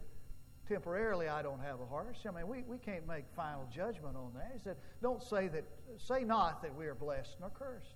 temporarily 0.67 1.27
I 1.27 1.41
don't 1.41 1.59
have 1.61 1.81
a 1.81 1.85
horse. 1.85 2.19
I 2.27 2.31
mean, 2.31 2.47
we, 2.47 2.61
we 2.67 2.77
can't 2.77 3.07
make 3.07 3.25
final 3.35 3.67
judgment 3.73 4.15
on 4.15 4.33
that. 4.35 4.51
He 4.53 4.59
said, 4.59 4.77
Don't 5.01 5.23
say 5.23 5.47
that, 5.47 5.63
say 5.97 6.23
not 6.23 6.61
that 6.61 6.75
we 6.75 6.85
are 6.85 6.93
blessed 6.93 7.37
nor 7.39 7.49
cursed. 7.49 7.95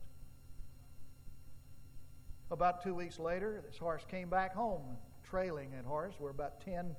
About 2.49 2.81
two 2.81 2.95
weeks 2.95 3.19
later, 3.19 3.61
this 3.63 3.77
horse 3.77 4.05
came 4.09 4.27
back 4.27 4.55
home, 4.55 4.97
trailing 5.23 5.69
that 5.75 5.85
horse 5.85 6.15
were 6.19 6.31
about 6.31 6.61
10 6.61 6.95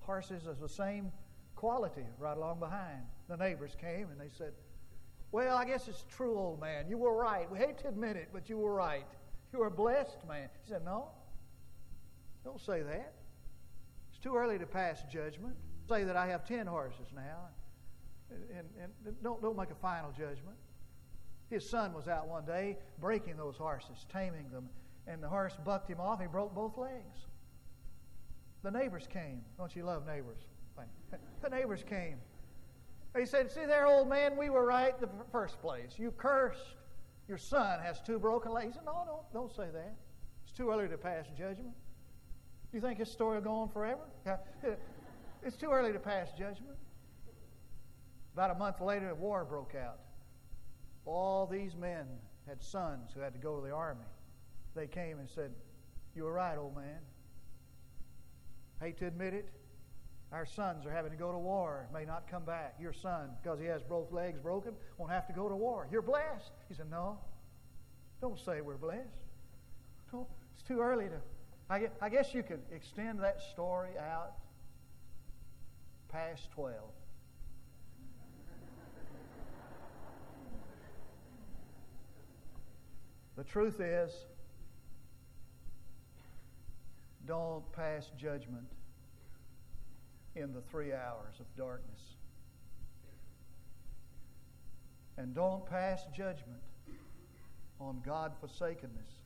horses 0.00 0.46
of 0.46 0.60
the 0.60 0.68
same 0.68 1.12
quality 1.62 2.04
right 2.18 2.36
along 2.36 2.58
behind. 2.58 3.02
The 3.28 3.36
neighbors 3.36 3.76
came 3.80 4.08
and 4.10 4.20
they 4.20 4.30
said, 4.36 4.52
Well, 5.30 5.56
I 5.56 5.64
guess 5.64 5.86
it's 5.86 6.04
true, 6.10 6.36
old 6.36 6.60
man. 6.60 6.88
You 6.88 6.98
were 6.98 7.16
right. 7.16 7.48
We 7.48 7.56
hate 7.56 7.78
to 7.78 7.88
admit 7.88 8.16
it, 8.16 8.30
but 8.32 8.50
you 8.50 8.58
were 8.58 8.74
right. 8.74 9.06
You 9.52 9.60
were 9.60 9.68
a 9.68 9.70
blessed 9.70 10.26
man. 10.26 10.48
He 10.64 10.68
said, 10.68 10.84
No, 10.84 11.10
don't 12.42 12.60
say 12.60 12.82
that. 12.82 13.14
It's 14.10 14.18
too 14.18 14.34
early 14.34 14.58
to 14.58 14.66
pass 14.66 15.04
judgment. 15.04 15.54
Say 15.88 16.02
that 16.02 16.16
I 16.16 16.26
have 16.26 16.44
10 16.44 16.66
horses 16.66 17.06
now, 17.14 17.46
and, 18.28 18.42
and, 18.80 18.90
and 19.06 19.22
don't, 19.22 19.40
don't 19.40 19.56
make 19.56 19.70
a 19.70 19.76
final 19.76 20.10
judgment. 20.10 20.56
His 21.48 21.68
son 21.68 21.92
was 21.92 22.08
out 22.08 22.26
one 22.26 22.44
day 22.44 22.76
breaking 23.00 23.36
those 23.36 23.56
horses, 23.56 24.04
taming 24.12 24.50
them, 24.50 24.68
and 25.06 25.22
the 25.22 25.28
horse 25.28 25.56
bucked 25.64 25.88
him 25.88 26.00
off. 26.00 26.20
He 26.20 26.26
broke 26.26 26.56
both 26.56 26.76
legs. 26.76 27.26
The 28.64 28.72
neighbors 28.72 29.06
came. 29.12 29.42
Don't 29.58 29.76
you 29.76 29.84
love 29.84 30.04
neighbors? 30.04 30.40
The 31.42 31.48
neighbors 31.48 31.84
came. 31.88 32.16
He 33.18 33.26
said, 33.26 33.50
See 33.50 33.66
there, 33.66 33.86
old 33.86 34.08
man, 34.08 34.36
we 34.36 34.48
were 34.48 34.64
right 34.64 34.98
the 34.98 35.08
first 35.30 35.60
place. 35.60 35.98
You 35.98 36.12
cursed. 36.12 36.76
Your 37.28 37.38
son 37.38 37.80
has 37.80 38.00
two 38.00 38.18
broken 38.18 38.52
legs. 38.52 38.68
He 38.68 38.72
said, 38.74 38.84
No, 38.86 39.04
don't, 39.06 39.32
don't 39.32 39.54
say 39.54 39.70
that. 39.72 39.96
It's 40.44 40.52
too 40.52 40.70
early 40.70 40.88
to 40.88 40.96
pass 40.96 41.26
judgment. 41.36 41.74
You 42.72 42.80
think 42.80 42.98
his 42.98 43.10
story 43.10 43.36
will 43.36 43.44
go 43.44 43.54
on 43.54 43.68
forever? 43.68 44.02
It's 45.44 45.56
too 45.56 45.70
early 45.72 45.92
to 45.92 45.98
pass 45.98 46.30
judgment. 46.38 46.78
About 48.34 48.52
a 48.52 48.54
month 48.54 48.80
later, 48.80 49.10
a 49.10 49.14
war 49.16 49.44
broke 49.44 49.74
out. 49.74 49.98
All 51.04 51.48
these 51.48 51.74
men 51.74 52.06
had 52.46 52.62
sons 52.62 53.10
who 53.12 53.20
had 53.20 53.32
to 53.32 53.40
go 53.40 53.56
to 53.56 53.66
the 53.66 53.72
army. 53.72 54.06
They 54.76 54.86
came 54.86 55.18
and 55.18 55.28
said, 55.28 55.50
You 56.14 56.22
were 56.22 56.32
right, 56.32 56.56
old 56.56 56.76
man. 56.76 57.00
Hate 58.80 58.98
to 58.98 59.06
admit 59.06 59.34
it, 59.34 59.48
our 60.32 60.46
sons 60.46 60.86
are 60.86 60.90
having 60.90 61.10
to 61.10 61.16
go 61.16 61.30
to 61.30 61.38
war, 61.38 61.86
may 61.92 62.06
not 62.06 62.26
come 62.30 62.44
back. 62.44 62.76
Your 62.80 62.94
son, 62.94 63.28
because 63.42 63.60
he 63.60 63.66
has 63.66 63.82
both 63.82 64.10
legs 64.12 64.38
broken, 64.40 64.72
won't 64.96 65.12
have 65.12 65.26
to 65.26 65.32
go 65.32 65.48
to 65.48 65.54
war. 65.54 65.86
You're 65.92 66.02
blessed. 66.02 66.50
He 66.68 66.74
said, 66.74 66.90
No, 66.90 67.18
don't 68.20 68.38
say 68.38 68.62
we're 68.62 68.76
blessed. 68.76 69.08
It's 70.54 70.62
too 70.66 70.80
early 70.80 71.06
to. 71.06 71.20
I 71.68 71.88
I 72.00 72.08
guess 72.08 72.34
you 72.34 72.42
could 72.42 72.60
extend 72.74 73.20
that 73.20 73.40
story 73.52 73.90
out 73.98 74.32
past 76.10 76.50
12. 76.54 76.74
The 83.36 83.44
truth 83.44 83.80
is, 83.80 84.12
don't 87.26 87.70
pass 87.72 88.10
judgment 88.18 88.66
in 90.34 90.52
the 90.52 90.60
three 90.70 90.92
hours 90.92 91.40
of 91.40 91.46
darkness. 91.56 92.00
And 95.18 95.34
don't 95.34 95.66
pass 95.66 96.04
judgment 96.16 96.62
on 97.78 98.00
God 98.04 98.32
forsakenness, 98.40 99.20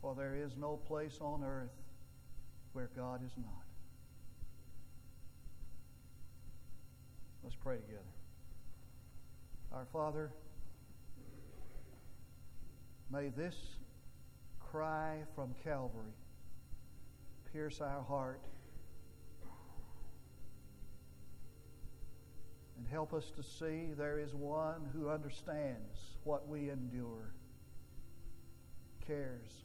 for 0.00 0.14
there 0.14 0.34
is 0.34 0.52
no 0.58 0.76
place 0.76 1.18
on 1.20 1.42
earth 1.42 1.72
where 2.72 2.90
God 2.94 3.24
is 3.24 3.32
not. 3.36 3.64
Let's 7.42 7.56
pray 7.56 7.76
together. 7.76 8.00
Our 9.72 9.86
Father, 9.92 10.30
may 13.10 13.28
this 13.28 13.56
cry 14.60 15.18
from 15.34 15.54
Calvary 15.62 16.12
pierce 17.52 17.80
our 17.80 18.02
heart 18.02 18.40
and 22.84 22.92
help 22.92 23.14
us 23.14 23.30
to 23.34 23.42
see 23.42 23.94
there 23.96 24.18
is 24.18 24.34
one 24.34 24.82
who 24.92 25.08
understands 25.08 26.16
what 26.22 26.46
we 26.46 26.68
endure, 26.68 27.32
cares. 29.06 29.64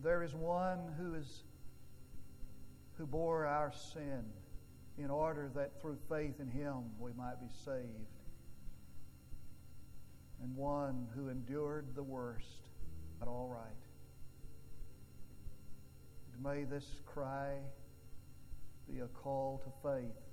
There 0.00 0.22
is 0.22 0.32
one 0.32 0.78
who 0.96 1.14
is 1.14 1.42
who 2.98 3.06
bore 3.06 3.46
our 3.46 3.72
sin 3.92 4.24
in 4.96 5.10
order 5.10 5.50
that 5.56 5.80
through 5.80 5.98
faith 6.08 6.38
in 6.38 6.48
him 6.48 6.84
we 7.00 7.10
might 7.16 7.40
be 7.40 7.48
saved. 7.64 7.88
And 10.40 10.54
one 10.54 11.08
who 11.16 11.28
endured 11.30 11.96
the 11.96 12.02
worst, 12.02 12.68
but 13.18 13.28
all 13.28 13.48
right. 13.48 13.72
May 16.44 16.64
this 16.64 16.86
cry 17.06 17.54
be 18.88 19.00
a 19.00 19.08
call 19.08 19.60
to 19.64 19.88
faith 19.88 20.25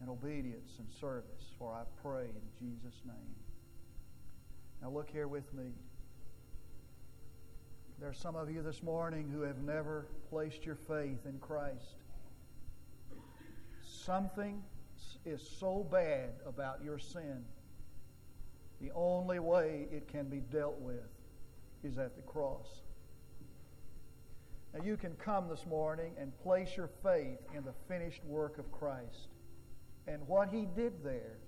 and 0.00 0.10
obedience 0.10 0.72
and 0.78 0.86
service, 1.00 1.44
for 1.58 1.72
I 1.72 1.82
pray 2.02 2.24
in 2.24 2.42
Jesus' 2.58 3.00
name. 3.04 3.34
Now, 4.82 4.90
look 4.90 5.10
here 5.10 5.28
with 5.28 5.52
me. 5.54 5.72
There 7.98 8.08
are 8.08 8.14
some 8.14 8.36
of 8.36 8.50
you 8.50 8.60
this 8.60 8.82
morning 8.82 9.30
who 9.32 9.40
have 9.40 9.58
never 9.58 10.06
placed 10.28 10.66
your 10.66 10.74
faith 10.74 11.24
in 11.24 11.38
Christ. 11.40 11.96
Something 13.82 14.62
is 15.24 15.40
so 15.58 15.86
bad 15.90 16.30
about 16.46 16.84
your 16.84 16.98
sin. 16.98 17.42
The 18.80 18.90
only 18.94 19.38
way 19.38 19.88
it 19.90 20.08
can 20.08 20.28
be 20.28 20.40
dealt 20.40 20.78
with 20.78 21.08
is 21.82 21.96
at 21.96 22.16
the 22.16 22.22
cross. 22.22 22.66
Now, 24.74 24.84
you 24.84 24.98
can 24.98 25.14
come 25.14 25.48
this 25.48 25.64
morning 25.66 26.12
and 26.20 26.36
place 26.42 26.76
your 26.76 26.90
faith 27.02 27.38
in 27.56 27.64
the 27.64 27.72
finished 27.88 28.22
work 28.26 28.58
of 28.58 28.70
Christ. 28.70 29.28
And 30.06 30.26
what 30.26 30.48
He 30.50 30.66
did 30.76 31.02
there 31.02 31.38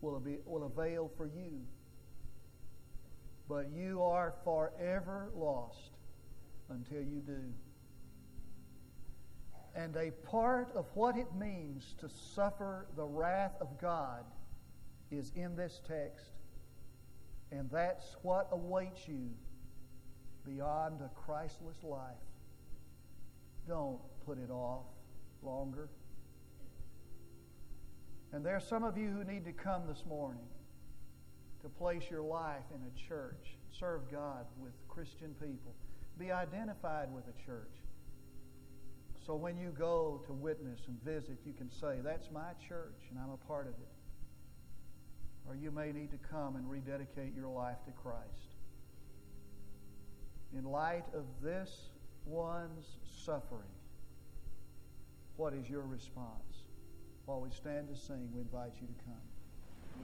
will, 0.00 0.18
be, 0.20 0.38
will 0.44 0.64
avail 0.64 1.10
for 1.16 1.26
you. 1.26 1.60
But 3.48 3.70
you 3.74 4.02
are 4.02 4.34
forever 4.44 5.30
lost 5.34 5.90
until 6.68 7.02
you 7.02 7.20
do. 7.20 7.52
And 9.74 9.96
a 9.96 10.10
part 10.26 10.72
of 10.74 10.86
what 10.94 11.16
it 11.16 11.28
means 11.38 11.94
to 12.00 12.08
suffer 12.08 12.86
the 12.96 13.04
wrath 13.04 13.54
of 13.60 13.80
God 13.80 14.24
is 15.10 15.32
in 15.36 15.56
this 15.56 15.80
text. 15.86 16.32
And 17.52 17.70
that's 17.70 18.16
what 18.22 18.48
awaits 18.52 19.08
you 19.08 19.30
beyond 20.46 21.00
a 21.00 21.10
Christless 21.20 21.82
life. 21.82 22.14
Don't 23.66 24.00
put 24.24 24.38
it 24.38 24.50
off 24.50 24.86
longer. 25.42 25.88
And 28.32 28.44
there 28.44 28.54
are 28.54 28.60
some 28.60 28.84
of 28.84 28.96
you 28.96 29.08
who 29.08 29.24
need 29.24 29.44
to 29.44 29.52
come 29.52 29.82
this 29.88 30.04
morning 30.08 30.46
to 31.62 31.68
place 31.68 32.04
your 32.10 32.22
life 32.22 32.64
in 32.74 32.80
a 32.82 33.08
church, 33.08 33.56
serve 33.78 34.10
God 34.10 34.46
with 34.58 34.72
Christian 34.88 35.34
people, 35.40 35.74
be 36.18 36.30
identified 36.30 37.12
with 37.12 37.24
a 37.26 37.44
church. 37.44 37.74
So 39.26 39.34
when 39.34 39.58
you 39.58 39.70
go 39.76 40.22
to 40.26 40.32
witness 40.32 40.80
and 40.86 41.02
visit, 41.02 41.38
you 41.44 41.52
can 41.52 41.70
say, 41.70 41.98
That's 42.02 42.30
my 42.32 42.52
church, 42.68 43.02
and 43.10 43.18
I'm 43.18 43.30
a 43.30 43.36
part 43.36 43.66
of 43.66 43.74
it. 43.74 43.88
Or 45.48 45.54
you 45.54 45.70
may 45.70 45.92
need 45.92 46.10
to 46.12 46.18
come 46.30 46.56
and 46.56 46.70
rededicate 46.70 47.34
your 47.34 47.48
life 47.48 47.78
to 47.86 47.92
Christ. 47.92 48.54
In 50.56 50.64
light 50.64 51.04
of 51.14 51.24
this 51.42 51.70
one's 52.24 52.86
suffering, 53.24 53.60
what 55.36 55.52
is 55.54 55.68
your 55.68 55.82
response? 55.82 56.49
While 57.30 57.42
we 57.42 57.50
stand 57.50 57.86
to 57.86 57.94
sing, 57.94 58.28
we 58.34 58.40
invite 58.40 58.72
you 58.80 58.88
to 58.88 59.04
come. 59.04 59.29